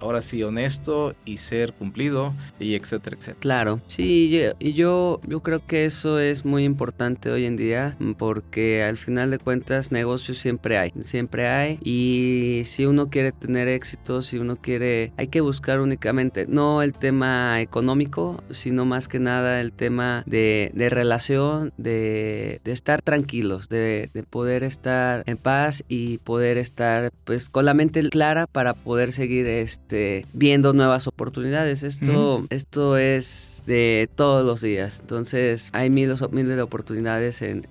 ahora 0.00 0.22
sí 0.22 0.42
honesto 0.42 1.14
y 1.24 1.38
ser 1.38 1.57
cumplido 1.72 2.32
y 2.58 2.74
etcétera, 2.74 3.16
etcétera. 3.16 3.40
Claro, 3.40 3.80
Sí, 3.86 4.54
y 4.58 4.74
yo, 4.74 5.20
yo 5.26 5.40
creo 5.40 5.64
que 5.66 5.84
eso 5.84 6.18
es 6.18 6.44
muy 6.44 6.64
importante 6.64 7.30
hoy 7.30 7.44
en 7.44 7.56
día 7.56 7.96
porque 8.16 8.82
al 8.82 8.96
final 8.96 9.30
de 9.30 9.38
cuentas 9.38 9.92
negocios 9.92 10.38
siempre 10.38 10.78
hay, 10.78 10.92
siempre 11.02 11.48
hay 11.48 11.78
y 11.82 12.62
si 12.64 12.86
uno 12.86 13.08
quiere 13.08 13.32
tener 13.32 13.68
éxito, 13.68 14.22
si 14.22 14.38
uno 14.38 14.56
quiere, 14.56 15.12
hay 15.16 15.28
que 15.28 15.40
buscar 15.40 15.80
únicamente 15.80 16.46
no 16.46 16.82
el 16.82 16.92
tema 16.92 17.60
económico, 17.60 18.42
sino 18.50 18.84
más 18.84 19.08
que 19.08 19.18
nada 19.18 19.60
el 19.60 19.72
tema 19.72 20.22
de, 20.26 20.70
relación, 20.90 21.72
de, 21.76 22.60
estar 22.64 23.02
tranquilos, 23.02 23.68
de, 23.68 24.10
poder 24.30 24.64
estar 24.64 25.22
en 25.26 25.36
paz 25.36 25.84
y 25.88 26.18
poder 26.18 26.58
estar 26.58 27.10
pues 27.24 27.48
con 27.48 27.64
la 27.64 27.74
mente 27.74 28.08
clara 28.10 28.46
para 28.46 28.74
poder 28.74 29.12
seguir 29.12 29.46
este, 29.46 30.26
viendo 30.32 30.72
nuevas 30.72 31.06
oportunidades. 31.06 31.47
Esto, 31.82 32.44
esto 32.50 32.96
es 32.96 33.62
de 33.66 34.08
todos 34.14 34.44
los 34.44 34.60
días. 34.60 35.00
Entonces 35.00 35.70
hay 35.72 35.90
miles, 35.90 36.22
miles 36.30 36.56
de 36.56 36.62
oportunidades 36.62 37.42
en, 37.42 37.66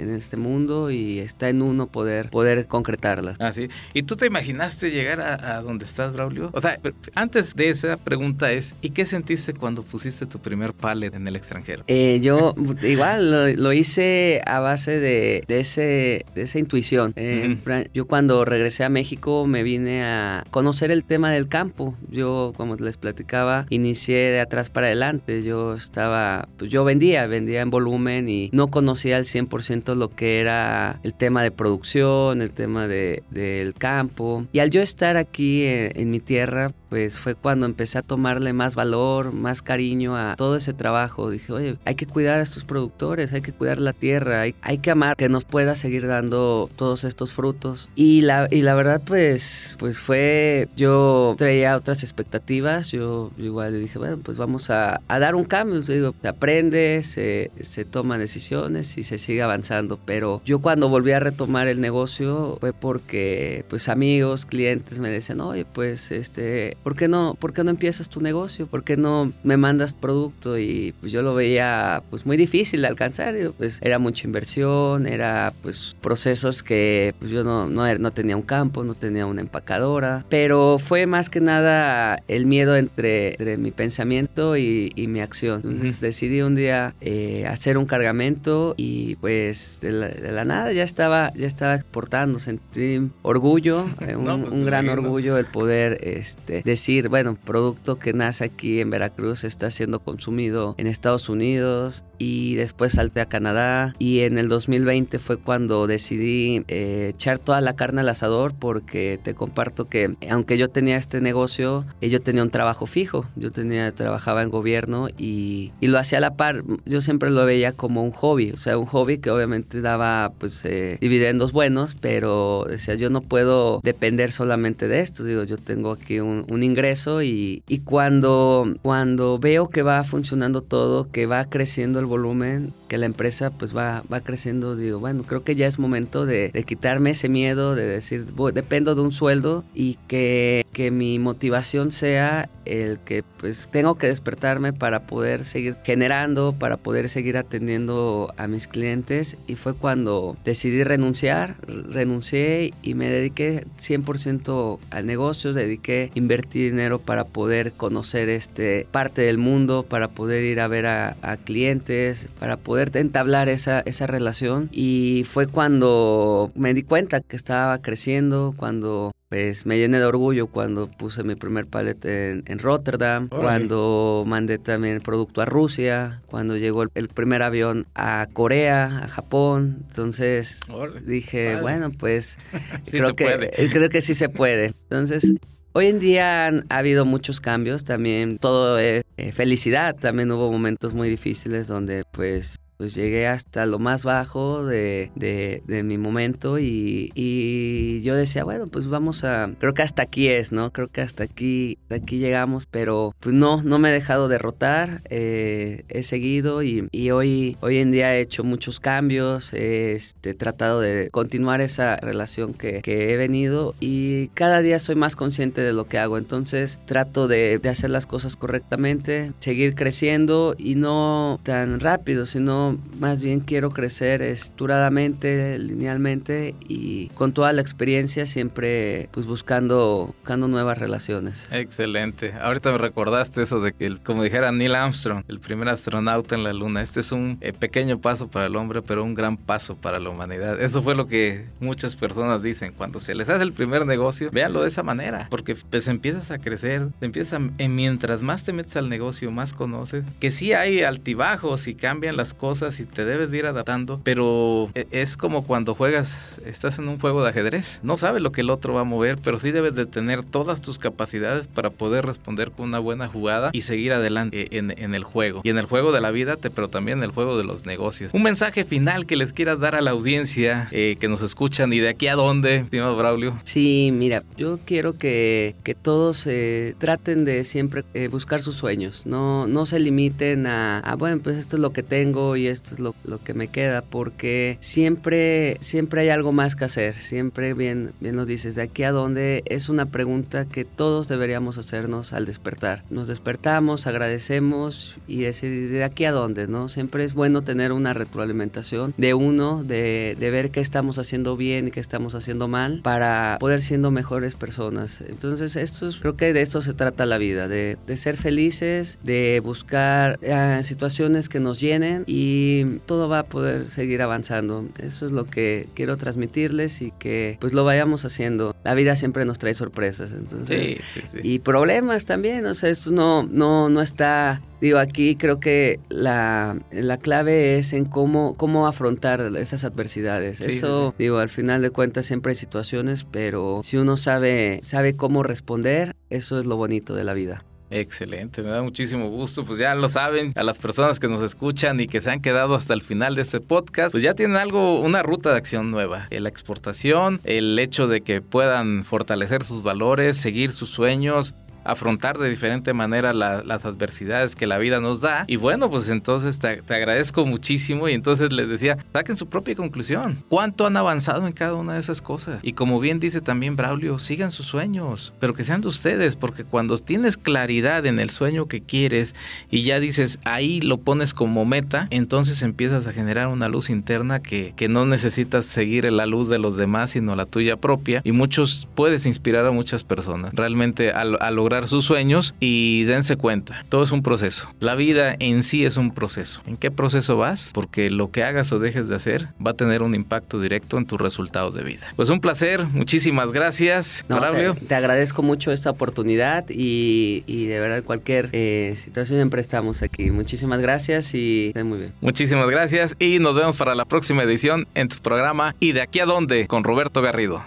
en 0.00 0.14
este 0.14 0.36
mundo 0.36 0.90
y 0.90 1.18
está 1.18 1.48
en 1.48 1.62
uno 1.62 1.86
poder, 1.86 2.30
poder 2.30 2.66
concretarlas. 2.66 3.40
Así. 3.40 3.68
Ah, 3.70 3.74
¿Y 3.94 4.02
tú 4.02 4.16
te 4.16 4.26
imaginaste 4.26 4.90
llegar 4.90 5.20
a, 5.20 5.60
donde 5.62 5.84
estás, 5.84 6.12
Braulio? 6.12 6.50
O 6.52 6.60
sea, 6.60 6.78
antes 7.14 7.54
de 7.54 7.70
esa 7.70 7.96
pregunta 7.96 8.52
es, 8.52 8.74
¿y 8.82 8.90
qué 8.90 9.04
sentiste 9.04 9.54
cuando 9.54 9.82
pusiste 9.82 10.26
tu 10.26 10.38
primer 10.38 10.72
pallet 10.72 11.14
en 11.14 11.26
el 11.26 11.36
extranjero? 11.36 11.84
Eh, 11.86 12.20
yo 12.22 12.54
igual 12.82 13.56
lo, 13.56 13.72
hice 13.72 14.42
a 14.46 14.60
base 14.60 14.98
de, 14.98 15.44
de, 15.46 15.60
ese, 15.60 16.24
de 16.34 16.42
esa 16.42 16.58
intuición. 16.58 17.12
Eh, 17.16 17.58
yo 17.94 18.06
cuando 18.06 18.44
regresé 18.44 18.84
a 18.84 18.88
México 18.88 19.46
me 19.46 19.62
vine 19.62 20.04
a 20.04 20.44
conocer 20.50 20.90
el 20.90 21.04
tema 21.04 21.30
del 21.30 21.48
campo. 21.48 21.94
Yo, 22.10 22.52
como 22.56 22.76
les 22.76 22.96
platicaba, 22.96 23.66
inicié 23.70 24.16
de 24.30 24.40
atrás 24.40 24.70
para 24.70 24.86
adelante. 24.86 25.42
Yo 25.42 25.74
estaba, 25.74 26.48
pues 26.58 26.70
yo 26.70 26.84
vendía, 26.84 27.26
vendía 27.26 27.60
en 27.60 27.70
volumen 27.70 28.28
y 28.28 28.50
no 28.52 28.68
conocía 28.68 29.16
al 29.16 29.24
100% 29.24 29.89
lo 29.94 30.08
que 30.08 30.40
era 30.40 31.00
el 31.02 31.14
tema 31.14 31.42
de 31.42 31.50
producción, 31.50 32.42
el 32.42 32.52
tema 32.52 32.86
de, 32.86 33.22
del 33.30 33.74
campo. 33.74 34.46
Y 34.52 34.60
al 34.60 34.70
yo 34.70 34.82
estar 34.82 35.16
aquí 35.16 35.62
eh, 35.62 35.92
en 35.96 36.10
mi 36.10 36.20
tierra, 36.20 36.70
pues 36.90 37.18
fue 37.18 37.36
cuando 37.36 37.66
empecé 37.66 37.98
a 37.98 38.02
tomarle 38.02 38.52
más 38.52 38.74
valor, 38.74 39.32
más 39.32 39.62
cariño 39.62 40.16
a 40.16 40.34
todo 40.36 40.56
ese 40.56 40.74
trabajo. 40.74 41.30
Dije, 41.30 41.52
oye, 41.52 41.76
hay 41.84 41.94
que 41.94 42.06
cuidar 42.06 42.40
a 42.40 42.42
estos 42.42 42.64
productores, 42.64 43.32
hay 43.32 43.40
que 43.40 43.52
cuidar 43.52 43.78
la 43.78 43.92
tierra, 43.92 44.40
hay, 44.40 44.78
que 44.78 44.90
amar 44.90 45.16
que 45.16 45.28
nos 45.28 45.44
pueda 45.44 45.76
seguir 45.76 46.06
dando 46.06 46.68
todos 46.76 47.04
estos 47.04 47.32
frutos. 47.32 47.88
Y 47.94 48.22
la, 48.22 48.48
y 48.50 48.62
la 48.62 48.74
verdad, 48.74 49.00
pues, 49.04 49.76
pues 49.78 50.00
fue, 50.00 50.68
yo 50.76 51.36
traía 51.38 51.76
otras 51.76 52.02
expectativas, 52.02 52.90
yo 52.90 53.30
igual 53.38 53.80
dije, 53.80 53.98
bueno, 53.98 54.18
pues 54.18 54.36
vamos 54.36 54.68
a, 54.70 55.00
a 55.06 55.18
dar 55.20 55.36
un 55.36 55.44
cambio, 55.44 55.80
digo, 55.80 56.14
se 56.20 56.28
aprende, 56.28 57.02
se, 57.04 57.52
se 57.60 57.84
toman 57.84 58.18
decisiones 58.18 58.98
y 58.98 59.04
se 59.04 59.18
sigue 59.18 59.42
avanzando, 59.42 59.69
pero 60.04 60.42
yo 60.44 60.60
cuando 60.60 60.88
volví 60.88 61.12
a 61.12 61.20
retomar 61.20 61.68
el 61.68 61.80
negocio 61.80 62.56
fue 62.60 62.72
porque, 62.72 63.64
pues 63.68 63.88
amigos, 63.88 64.46
clientes 64.46 64.98
me 64.98 65.10
decían, 65.10 65.40
oye, 65.40 65.64
pues, 65.64 66.10
este, 66.10 66.76
¿por 66.82 66.96
qué 66.96 67.08
no, 67.08 67.34
por 67.38 67.52
qué 67.52 67.62
no 67.64 67.70
empiezas 67.70 68.08
tu 68.08 68.20
negocio? 68.20 68.66
¿Por 68.66 68.84
qué 68.84 68.96
no 68.96 69.32
me 69.42 69.56
mandas 69.56 69.94
producto? 69.94 70.58
Y 70.58 70.94
pues 71.00 71.12
yo 71.12 71.22
lo 71.22 71.34
veía 71.34 72.02
pues 72.10 72.26
muy 72.26 72.36
difícil 72.36 72.82
de 72.82 72.88
alcanzar. 72.88 73.34
pues 73.56 73.78
era 73.82 73.98
mucha 73.98 74.26
inversión, 74.26 75.06
era 75.06 75.52
pues 75.62 75.96
procesos 76.00 76.62
que 76.62 77.14
pues 77.18 77.30
yo 77.30 77.44
no, 77.44 77.66
no, 77.68 77.94
no 77.94 78.10
tenía 78.10 78.36
un 78.36 78.42
campo, 78.42 78.84
no 78.84 78.94
tenía 78.94 79.26
una 79.26 79.40
empacadora. 79.40 80.24
Pero 80.28 80.78
fue 80.78 81.06
más 81.06 81.30
que 81.30 81.40
nada 81.40 82.22
el 82.28 82.46
miedo 82.46 82.76
entre, 82.76 83.30
entre 83.30 83.56
mi 83.56 83.70
pensamiento 83.70 84.56
y, 84.56 84.92
y, 84.94 85.06
mi 85.06 85.20
acción. 85.20 85.62
Entonces 85.64 86.00
decidí 86.00 86.42
un 86.42 86.54
día 86.54 86.94
eh, 87.00 87.46
hacer 87.46 87.78
un 87.78 87.86
cargamento 87.86 88.74
y 88.76 89.16
pues 89.16 89.59
de 89.80 89.92
la, 89.92 90.08
de 90.08 90.32
la, 90.32 90.44
nada 90.44 90.72
ya 90.72 90.82
estaba, 90.82 91.32
ya 91.34 91.46
estaba 91.46 91.74
exportando. 91.74 92.38
Sentí 92.38 93.10
orgullo, 93.22 93.86
eh, 94.00 94.16
un, 94.16 94.24
no, 94.24 94.40
pues, 94.40 94.52
un 94.52 94.64
gran 94.64 94.88
orgullo 94.88 95.38
el 95.38 95.46
poder 95.46 95.98
este, 96.02 96.62
decir, 96.62 97.08
bueno, 97.08 97.36
producto 97.36 97.98
que 97.98 98.12
nace 98.12 98.44
aquí 98.44 98.80
en 98.80 98.90
Veracruz 98.90 99.44
está 99.44 99.70
siendo 99.70 100.00
consumido 100.00 100.74
en 100.78 100.86
Estados 100.86 101.28
Unidos 101.28 102.04
y 102.18 102.54
después 102.56 102.92
salté 102.92 103.20
a 103.20 103.26
Canadá 103.26 103.94
y 103.98 104.20
en 104.20 104.36
el 104.38 104.48
2020 104.48 105.18
fue 105.18 105.38
cuando 105.38 105.86
decidí 105.86 106.64
eh, 106.68 107.12
echar 107.14 107.38
toda 107.38 107.60
la 107.60 107.74
carne 107.76 108.02
al 108.02 108.08
asador 108.08 108.54
porque 108.54 109.18
te 109.22 109.34
comparto 109.34 109.88
que 109.88 110.16
aunque 110.28 110.58
yo 110.58 110.68
tenía 110.68 110.96
este 110.96 111.20
negocio, 111.20 111.86
eh, 112.00 112.10
yo 112.10 112.20
tenía 112.20 112.42
un 112.42 112.50
trabajo 112.50 112.86
fijo, 112.86 113.26
yo 113.36 113.50
tenía 113.50 113.90
trabajaba 113.92 114.42
en 114.42 114.50
gobierno 114.50 115.08
y, 115.16 115.72
y, 115.80 115.86
lo 115.86 115.98
hacía 115.98 116.18
a 116.18 116.20
la 116.20 116.36
par, 116.36 116.62
yo 116.84 117.00
siempre 117.00 117.30
lo 117.30 117.44
veía 117.44 117.72
como 117.72 118.02
un 118.02 118.12
hobby, 118.12 118.52
o 118.52 118.56
sea, 118.56 118.78
un 118.78 118.86
hobby 118.86 119.18
que 119.18 119.30
obviamente 119.30 119.49
daba 119.82 120.32
pues 120.38 120.64
eh, 120.64 120.98
dividendos 121.00 121.52
buenos, 121.52 121.94
pero 121.94 122.66
decía, 122.68 122.94
yo 122.94 123.10
no 123.10 123.20
puedo 123.20 123.80
depender 123.82 124.32
solamente 124.32 124.88
de 124.88 125.00
esto, 125.00 125.24
digo, 125.24 125.44
yo 125.44 125.58
tengo 125.58 125.92
aquí 125.92 126.20
un, 126.20 126.44
un 126.48 126.62
ingreso 126.62 127.22
y, 127.22 127.62
y, 127.68 127.80
cuando, 127.80 128.66
cuando 128.82 129.38
veo 129.38 129.68
que 129.68 129.82
va 129.82 130.02
funcionando 130.04 130.62
todo, 130.62 131.10
que 131.10 131.26
va 131.26 131.44
creciendo 131.44 131.98
el 131.98 132.06
volumen, 132.06 132.72
que 132.88 132.98
la 132.98 133.06
empresa 133.06 133.50
pues 133.50 133.76
va, 133.76 134.02
va 134.12 134.20
creciendo, 134.20 134.76
digo, 134.76 134.98
bueno, 134.98 135.22
creo 135.22 135.44
que 135.44 135.54
ya 135.54 135.66
es 135.66 135.78
momento 135.78 136.26
de, 136.26 136.50
de 136.50 136.62
quitarme 136.64 137.10
ese 137.10 137.28
miedo, 137.28 137.74
de 137.74 137.86
decir, 137.86 138.26
dependo 138.52 138.94
de 138.94 139.00
un 139.00 139.12
sueldo 139.12 139.64
y 139.74 139.98
que, 140.08 140.66
que 140.72 140.90
mi 140.90 141.18
motivación 141.18 141.90
sea 141.90 142.48
el 142.64 143.00
que 143.00 143.24
pues 143.38 143.68
tengo 143.72 143.96
que 143.96 144.06
despertarme 144.06 144.72
para 144.72 145.06
poder 145.06 145.44
seguir 145.44 145.76
generando, 145.82 146.52
para 146.52 146.76
poder 146.76 147.08
seguir 147.08 147.36
atendiendo 147.36 148.32
a 148.36 148.46
mis 148.46 148.68
clientes. 148.68 149.36
Y 149.46 149.56
fue 149.56 149.74
cuando 149.74 150.36
decidí 150.44 150.84
renunciar, 150.84 151.56
renuncié 151.66 152.72
y 152.82 152.94
me 152.94 153.10
dediqué 153.10 153.66
100% 153.80 154.78
al 154.90 155.06
negocio, 155.06 155.52
dediqué 155.52 156.10
invertir 156.14 156.70
dinero 156.70 157.00
para 157.00 157.24
poder 157.24 157.72
conocer 157.72 158.28
este 158.28 158.86
parte 158.90 159.22
del 159.22 159.38
mundo, 159.38 159.84
para 159.88 160.08
poder 160.08 160.44
ir 160.44 160.60
a 160.60 160.68
ver 160.68 160.86
a, 160.86 161.16
a 161.22 161.36
clientes, 161.36 162.28
para 162.38 162.56
poder 162.56 162.96
entablar 162.96 163.48
esa, 163.48 163.80
esa 163.80 164.06
relación. 164.06 164.68
Y 164.72 165.24
fue 165.28 165.46
cuando 165.46 166.52
me 166.54 166.74
di 166.74 166.82
cuenta 166.82 167.20
que 167.20 167.36
estaba 167.36 167.78
creciendo, 167.78 168.54
cuando 168.56 169.12
pues 169.30 169.64
me 169.64 169.78
llené 169.78 170.00
de 170.00 170.04
orgullo 170.04 170.48
cuando 170.48 170.90
puse 170.90 171.22
mi 171.22 171.36
primer 171.36 171.66
palet 171.66 172.04
en, 172.04 172.42
en 172.46 172.58
Rotterdam, 172.58 173.28
Oye. 173.30 173.40
cuando 173.40 174.24
mandé 174.26 174.58
también 174.58 175.00
producto 175.00 175.40
a 175.40 175.44
Rusia, 175.44 176.20
cuando 176.26 176.56
llegó 176.56 176.82
el, 176.82 176.90
el 176.96 177.06
primer 177.08 177.42
avión 177.42 177.86
a 177.94 178.26
Corea, 178.32 179.04
a 179.04 179.08
Japón. 179.08 179.84
Entonces 179.88 180.58
Oye. 180.72 181.00
dije, 181.02 181.60
bueno, 181.60 181.92
pues 181.92 182.38
sí 182.82 182.98
creo, 182.98 183.14
que, 183.14 183.70
creo 183.72 183.88
que 183.88 184.02
sí 184.02 184.14
se 184.14 184.28
puede. 184.28 184.74
Entonces 184.90 185.32
Hoy 185.72 185.86
en 185.86 186.00
día 186.00 186.46
han, 186.46 186.66
ha 186.68 186.78
habido 186.78 187.04
muchos 187.04 187.40
cambios, 187.40 187.84
también 187.84 188.38
todo 188.38 188.80
es 188.80 189.04
eh, 189.16 189.30
felicidad, 189.30 189.94
también 189.94 190.32
hubo 190.32 190.50
momentos 190.50 190.94
muy 190.94 191.08
difíciles 191.08 191.68
donde 191.68 192.02
pues 192.10 192.56
pues 192.80 192.94
llegué 192.94 193.26
hasta 193.26 193.66
lo 193.66 193.78
más 193.78 194.04
bajo 194.04 194.64
de, 194.64 195.10
de, 195.14 195.82
mi 195.82 195.98
momento 195.98 196.58
y, 196.58 197.12
y, 197.14 198.00
yo 198.00 198.16
decía, 198.16 198.42
bueno, 198.42 198.68
pues 198.68 198.88
vamos 198.88 199.22
a, 199.22 199.50
creo 199.58 199.74
que 199.74 199.82
hasta 199.82 200.00
aquí 200.00 200.28
es, 200.28 200.50
¿no? 200.50 200.70
Creo 200.70 200.88
que 200.88 201.02
hasta 201.02 201.24
aquí, 201.24 201.76
aquí 201.90 202.16
llegamos, 202.16 202.64
pero 202.64 203.14
pues 203.20 203.34
no, 203.34 203.62
no 203.62 203.78
me 203.78 203.90
he 203.90 203.92
dejado 203.92 204.28
derrotar, 204.28 205.02
eh, 205.10 205.84
he 205.90 206.02
seguido 206.02 206.62
y, 206.62 206.88
y, 206.90 207.10
hoy, 207.10 207.58
hoy 207.60 207.80
en 207.80 207.90
día 207.90 208.16
he 208.16 208.22
hecho 208.22 208.44
muchos 208.44 208.80
cambios, 208.80 209.52
he 209.52 209.92
este, 209.92 210.32
tratado 210.32 210.80
de 210.80 211.10
continuar 211.10 211.60
esa 211.60 211.96
relación 211.96 212.54
que, 212.54 212.80
que, 212.80 213.12
he 213.12 213.18
venido 213.18 213.74
y 213.78 214.28
cada 214.28 214.62
día 214.62 214.78
soy 214.78 214.94
más 214.94 215.16
consciente 215.16 215.60
de 215.60 215.74
lo 215.74 215.84
que 215.84 215.98
hago, 215.98 216.16
entonces 216.16 216.78
trato 216.86 217.28
de, 217.28 217.58
de 217.58 217.68
hacer 217.68 217.90
las 217.90 218.06
cosas 218.06 218.36
correctamente, 218.36 219.32
seguir 219.38 219.74
creciendo 219.74 220.54
y 220.56 220.76
no 220.76 221.40
tan 221.42 221.78
rápido, 221.80 222.24
sino 222.24 222.69
más 222.98 223.22
bien 223.22 223.40
quiero 223.40 223.70
crecer 223.70 224.22
estructuradamente, 224.22 225.58
linealmente 225.58 226.54
y 226.68 227.08
con 227.08 227.32
toda 227.32 227.52
la 227.52 227.60
experiencia 227.62 228.26
siempre 228.26 229.08
pues 229.12 229.26
buscando, 229.26 230.14
buscando 230.18 230.48
nuevas 230.48 230.78
relaciones. 230.78 231.48
Excelente. 231.52 232.34
Ahorita 232.40 232.72
me 232.72 232.78
recordaste 232.78 233.42
eso 233.42 233.60
de 233.60 233.72
que, 233.72 233.94
como 234.02 234.22
dijera 234.22 234.52
Neil 234.52 234.74
Armstrong, 234.74 235.24
el 235.28 235.40
primer 235.40 235.68
astronauta 235.68 236.34
en 236.34 236.44
la 236.44 236.52
luna, 236.52 236.82
este 236.82 237.00
es 237.00 237.12
un 237.12 237.38
eh, 237.40 237.52
pequeño 237.52 238.00
paso 238.00 238.28
para 238.28 238.46
el 238.46 238.56
hombre, 238.56 238.82
pero 238.82 239.04
un 239.04 239.14
gran 239.14 239.36
paso 239.36 239.76
para 239.76 239.98
la 239.98 240.10
humanidad. 240.10 240.60
Eso 240.60 240.82
fue 240.82 240.94
lo 240.94 241.06
que 241.06 241.46
muchas 241.60 241.96
personas 241.96 242.42
dicen. 242.42 242.72
Cuando 242.76 243.00
se 243.00 243.14
les 243.14 243.28
hace 243.28 243.42
el 243.42 243.52
primer 243.52 243.86
negocio, 243.86 244.30
véanlo 244.30 244.62
de 244.62 244.68
esa 244.68 244.82
manera, 244.82 245.26
porque 245.30 245.54
pues 245.54 245.88
empiezas 245.88 246.30
a 246.30 246.38
crecer, 246.38 246.88
empiezas 247.00 247.40
a, 247.40 247.68
mientras 247.68 248.22
más 248.22 248.42
te 248.42 248.52
metes 248.52 248.76
al 248.76 248.88
negocio, 248.88 249.30
más 249.30 249.52
conoces, 249.52 250.04
que 250.18 250.30
sí 250.30 250.52
hay 250.52 250.82
altibajos 250.82 251.66
y 251.66 251.74
cambian 251.74 252.16
las 252.16 252.34
cosas 252.34 252.59
y 252.60 252.84
te 252.84 253.04
debes 253.04 253.30
de 253.30 253.38
ir 253.38 253.46
adaptando, 253.46 254.00
pero 254.04 254.70
e, 254.74 254.86
es 254.90 255.16
como 255.16 255.46
cuando 255.46 255.74
juegas, 255.74 256.40
estás 256.44 256.78
en 256.78 256.88
un 256.88 256.98
juego 256.98 257.22
de 257.22 257.30
ajedrez, 257.30 257.80
no 257.82 257.96
sabes 257.96 258.20
lo 258.20 258.32
que 258.32 258.42
el 258.42 258.50
otro 258.50 258.74
va 258.74 258.82
a 258.82 258.84
mover, 258.84 259.16
pero 259.22 259.38
sí 259.38 259.50
debes 259.50 259.74
de 259.74 259.86
tener 259.86 260.22
todas 260.22 260.60
tus 260.60 260.78
capacidades 260.78 261.46
para 261.46 261.70
poder 261.70 262.04
responder 262.04 262.50
con 262.50 262.68
una 262.68 262.78
buena 262.78 263.08
jugada 263.08 263.50
y 263.52 263.62
seguir 263.62 263.92
adelante 263.92 264.58
en, 264.58 264.72
en 264.76 264.94
el 264.94 265.04
juego. 265.04 265.40
Y 265.42 265.50
en 265.50 265.58
el 265.58 265.66
juego 265.66 265.92
de 265.92 266.00
la 266.00 266.10
vida, 266.10 266.36
pero 266.54 266.68
también 266.68 266.98
en 266.98 267.04
el 267.04 267.10
juego 267.10 267.38
de 267.38 267.44
los 267.44 267.64
negocios. 267.66 268.12
Un 268.12 268.22
mensaje 268.22 268.64
final 268.64 269.06
que 269.06 269.16
les 269.16 269.32
quieras 269.32 269.60
dar 269.60 269.74
a 269.74 269.80
la 269.80 269.92
audiencia 269.92 270.68
eh, 270.70 270.96
que 271.00 271.08
nos 271.08 271.22
escuchan 271.22 271.72
y 271.72 271.78
de 271.78 271.88
aquí 271.88 272.08
a 272.08 272.14
dónde, 272.14 272.56
estimado 272.56 272.96
Braulio. 272.96 273.38
Sí, 273.44 273.90
mira, 273.92 274.22
yo 274.36 274.58
quiero 274.64 274.98
que, 274.98 275.54
que 275.64 275.74
todos 275.74 276.26
eh, 276.26 276.74
traten 276.78 277.24
de 277.24 277.44
siempre 277.44 277.84
eh, 277.94 278.08
buscar 278.08 278.42
sus 278.42 278.56
sueños, 278.56 279.06
no, 279.06 279.46
no 279.46 279.66
se 279.66 279.80
limiten 279.80 280.46
a, 280.46 280.80
a, 280.80 280.96
bueno, 280.96 281.20
pues 281.22 281.36
esto 281.36 281.56
es 281.56 281.62
lo 281.62 281.72
que 281.72 281.82
tengo 281.82 282.36
y 282.36 282.48
esto 282.50 282.74
es 282.74 282.80
lo, 282.80 282.94
lo, 283.04 283.22
que 283.22 283.34
me 283.34 283.48
queda, 283.48 283.82
porque 283.82 284.56
siempre, 284.60 285.56
siempre 285.60 286.02
hay 286.02 286.08
algo 286.10 286.32
más 286.32 286.56
que 286.56 286.64
hacer, 286.64 286.98
siempre 286.98 287.54
bien, 287.54 287.92
bien 288.00 288.16
nos 288.16 288.26
dices, 288.26 288.54
de 288.54 288.62
aquí 288.62 288.82
a 288.82 288.92
dónde 288.92 289.42
es 289.46 289.68
una 289.68 289.86
pregunta 289.86 290.46
que 290.46 290.64
todos 290.64 291.08
deberíamos 291.08 291.58
hacernos 291.58 292.12
al 292.12 292.26
despertar. 292.26 292.84
Nos 292.90 293.08
despertamos, 293.08 293.86
agradecemos 293.86 294.98
y 295.06 295.22
decir, 295.22 295.70
de 295.70 295.84
aquí 295.84 296.04
a 296.04 296.12
dónde, 296.12 296.46
¿no? 296.46 296.68
Siempre 296.68 297.04
es 297.04 297.14
bueno 297.14 297.42
tener 297.42 297.72
una 297.72 297.94
retroalimentación 297.94 298.94
de 298.96 299.14
uno, 299.14 299.62
de, 299.64 300.16
de 300.18 300.30
ver 300.30 300.50
qué 300.50 300.60
estamos 300.60 300.98
haciendo 300.98 301.36
bien 301.36 301.68
y 301.68 301.70
qué 301.70 301.80
estamos 301.80 302.14
haciendo 302.14 302.48
mal, 302.48 302.80
para 302.82 303.36
poder 303.40 303.62
siendo 303.62 303.90
mejores 303.90 304.34
personas. 304.34 305.00
Entonces, 305.00 305.56
esto 305.56 305.86
es, 305.86 305.96
creo 305.96 306.16
que 306.16 306.32
de 306.32 306.42
esto 306.42 306.62
se 306.62 306.74
trata 306.74 307.06
la 307.06 307.18
vida, 307.18 307.48
de, 307.48 307.76
de 307.86 307.96
ser 307.96 308.16
felices, 308.16 308.98
de 309.02 309.40
buscar 309.42 310.18
eh, 310.22 310.60
situaciones 310.62 311.28
que 311.28 311.40
nos 311.40 311.60
llenen 311.60 312.04
y 312.06 312.39
y 312.40 312.80
todo 312.86 313.08
va 313.08 313.20
a 313.20 313.24
poder 313.24 313.68
seguir 313.68 314.02
avanzando. 314.02 314.64
Eso 314.78 315.06
es 315.06 315.12
lo 315.12 315.24
que 315.24 315.68
quiero 315.74 315.96
transmitirles 315.96 316.80
y 316.80 316.90
que 316.92 317.36
pues 317.40 317.52
lo 317.52 317.64
vayamos 317.64 318.04
haciendo. 318.04 318.54
La 318.64 318.74
vida 318.74 318.96
siempre 318.96 319.24
nos 319.24 319.38
trae 319.38 319.54
sorpresas, 319.54 320.12
entonces 320.12 320.80
y 321.22 321.38
problemas 321.40 322.06
también, 322.06 322.46
o 322.46 322.54
sea, 322.54 322.70
esto 322.70 322.90
no 322.90 323.22
no 323.24 323.68
no 323.68 323.82
está 323.82 324.40
Digo, 324.60 324.78
aquí 324.78 325.16
creo 325.16 325.40
que 325.40 325.80
la, 325.88 326.58
la, 326.70 326.98
clave 326.98 327.56
es 327.56 327.72
en 327.72 327.86
cómo, 327.86 328.34
cómo 328.34 328.66
afrontar 328.66 329.32
esas 329.38 329.64
adversidades. 329.64 330.42
Eso, 330.42 330.94
digo, 330.98 331.16
al 331.16 331.30
final 331.30 331.62
de 331.62 331.70
cuentas 331.70 332.04
siempre 332.04 332.32
hay 332.32 332.36
situaciones, 332.36 333.06
pero 333.10 333.62
si 333.64 333.78
uno 333.78 333.96
sabe, 333.96 334.60
sabe 334.62 334.96
cómo 334.96 335.22
responder, 335.22 335.96
eso 336.10 336.38
es 336.38 336.44
lo 336.44 336.56
bonito 336.56 336.94
de 336.94 337.04
la 337.04 337.14
vida. 337.14 337.42
Excelente, 337.70 338.42
me 338.42 338.50
da 338.50 338.62
muchísimo 338.62 339.08
gusto. 339.08 339.44
Pues 339.44 339.58
ya 339.58 339.74
lo 339.74 339.88
saben, 339.88 340.32
a 340.34 340.42
las 340.42 340.58
personas 340.58 340.98
que 340.98 341.08
nos 341.08 341.22
escuchan 341.22 341.78
y 341.80 341.86
que 341.86 342.00
se 342.00 342.10
han 342.10 342.20
quedado 342.20 342.54
hasta 342.54 342.74
el 342.74 342.82
final 342.82 343.14
de 343.14 343.22
este 343.22 343.40
podcast, 343.40 343.92
pues 343.92 344.02
ya 344.02 344.14
tienen 344.14 344.36
algo, 344.36 344.80
una 344.80 345.02
ruta 345.02 345.30
de 345.30 345.36
acción 345.36 345.70
nueva. 345.70 346.08
La 346.10 346.28
exportación, 346.28 347.20
el 347.24 347.58
hecho 347.58 347.86
de 347.86 348.00
que 348.00 348.20
puedan 348.20 348.84
fortalecer 348.84 349.44
sus 349.44 349.62
valores, 349.62 350.16
seguir 350.16 350.50
sus 350.50 350.70
sueños, 350.70 351.34
afrontar 351.64 352.18
de 352.18 352.28
diferente 352.28 352.72
manera 352.72 353.12
las 353.12 353.64
adversidades 353.64 354.36
que 354.36 354.46
la 354.46 354.58
vida 354.58 354.80
nos 354.80 355.00
da. 355.00 355.24
Y 355.26 355.36
bueno, 355.36 355.70
pues 355.70 355.88
entonces 355.88 356.38
te, 356.38 356.62
agradezco 356.68 357.24
muchísimo 357.26 357.88
y 357.88 357.92
entonces 357.92 358.32
les 358.32 358.48
decía, 358.48 358.78
saquen 358.92 359.16
su 359.16 359.26
propia 359.26 359.54
conclusión. 359.54 360.22
¿Cuánto 360.28 360.66
han 360.66 360.76
avanzado 360.76 361.26
en 361.26 361.32
cada 361.32 361.54
una 361.54 361.74
de 361.74 361.80
esas 361.80 362.02
cosas? 362.02 362.40
Y 362.42 362.52
como 362.52 362.80
bien 362.80 363.00
dice 363.00 363.20
también 363.20 363.56
Braulio, 363.56 363.98
sigan 363.98 364.30
sus 364.30 364.46
sueños, 364.46 365.12
pero 365.20 365.34
que 365.34 365.44
sean 365.44 365.60
de 365.60 365.68
ustedes, 365.68 366.16
porque 366.16 366.44
cuando 366.44 366.78
tienes 366.78 367.16
claridad 367.16 367.84
en 367.86 367.98
el 367.98 368.10
sueño 368.10 368.46
que 368.46 368.60
quieres 368.60 369.14
y 369.50 369.62
ya 369.62 369.80
dices, 369.80 370.18
ahí 370.24 370.60
lo 370.60 370.78
pones 370.78 371.14
como 371.14 371.44
meta, 371.44 371.86
entonces 371.90 372.42
empiezas 372.42 372.86
a 372.86 372.92
generar 372.92 373.28
una 373.28 373.48
luz 373.48 373.70
interna 373.70 374.20
que, 374.20 374.54
que 374.56 374.68
no 374.68 374.86
necesitas 374.86 375.46
seguir 375.46 375.90
la 375.90 376.06
luz 376.06 376.28
de 376.28 376.38
los 376.38 376.56
demás, 376.56 376.90
sino 376.90 377.16
la 377.16 377.26
tuya 377.26 377.56
propia. 377.56 378.02
Y 378.04 378.12
muchos 378.12 378.68
puedes 378.74 379.06
inspirar 379.06 379.46
a 379.46 379.50
muchas 379.50 379.84
personas. 379.84 380.32
Realmente 380.34 380.92
al, 380.92 381.16
al 381.20 381.34
lograr 381.36 381.49
sus 381.68 381.84
sueños 381.84 382.34
y 382.40 382.84
dense 382.84 383.16
cuenta, 383.16 383.64
todo 383.68 383.82
es 383.82 383.92
un 383.92 384.02
proceso. 384.02 384.48
La 384.60 384.74
vida 384.74 385.14
en 385.18 385.42
sí 385.42 385.64
es 385.64 385.76
un 385.76 385.92
proceso. 385.92 386.42
¿En 386.46 386.56
qué 386.56 386.70
proceso 386.70 387.16
vas? 387.16 387.50
Porque 387.52 387.90
lo 387.90 388.10
que 388.10 388.24
hagas 388.24 388.52
o 388.52 388.58
dejes 388.58 388.88
de 388.88 388.96
hacer 388.96 389.28
va 389.44 389.52
a 389.52 389.54
tener 389.54 389.82
un 389.82 389.94
impacto 389.94 390.40
directo 390.40 390.78
en 390.78 390.86
tus 390.86 391.00
resultados 391.00 391.54
de 391.54 391.62
vida. 391.62 391.86
Pues 391.96 392.08
un 392.08 392.20
placer, 392.20 392.64
muchísimas 392.66 393.32
gracias, 393.32 394.04
no, 394.08 394.20
te, 394.54 394.74
agradezco 394.74 395.22
mucho 395.22 395.52
esta 395.52 395.70
oportunidad 395.70 396.44
y, 396.48 397.22
de 397.26 397.60
verdad 397.60 397.82
cualquier 397.82 398.28
eh, 398.32 398.74
situación 398.76 399.18
siempre 399.18 399.40
estamos 399.40 399.82
aquí. 399.82 400.10
Muchísimas 400.10 400.60
gracias 400.60 401.14
y 401.14 401.48
estén 401.48 401.68
muy 401.68 401.78
bien. 401.78 401.92
Muchísimas 402.00 402.48
gracias 402.48 402.96
y 402.98 403.18
nos 403.18 403.34
vemos 403.34 403.56
para 403.56 403.74
la 403.74 403.84
próxima 403.84 404.22
edición 404.22 404.66
en 404.74 404.88
tu 404.88 404.96
programa 404.98 405.54
¿Y 405.60 405.72
de 405.72 405.82
aquí 405.82 406.00
a 406.00 406.06
dónde? 406.06 406.46
con 406.46 406.64
Roberto 406.64 407.02
Garrido. 407.02 407.42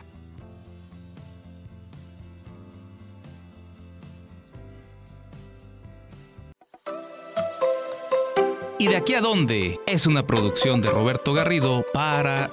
¿Y 8.79 8.87
de 8.87 8.97
aquí 8.97 9.13
a 9.13 9.21
dónde? 9.21 9.79
Es 9.85 10.07
una 10.07 10.25
producción 10.25 10.81
de 10.81 10.89
Roberto 10.89 11.33
Garrido 11.33 11.85
para 11.93 12.51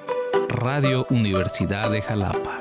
Radio 0.48 1.06
Universidad 1.11 1.90
de 1.90 2.02
Jalapa. 2.02 2.59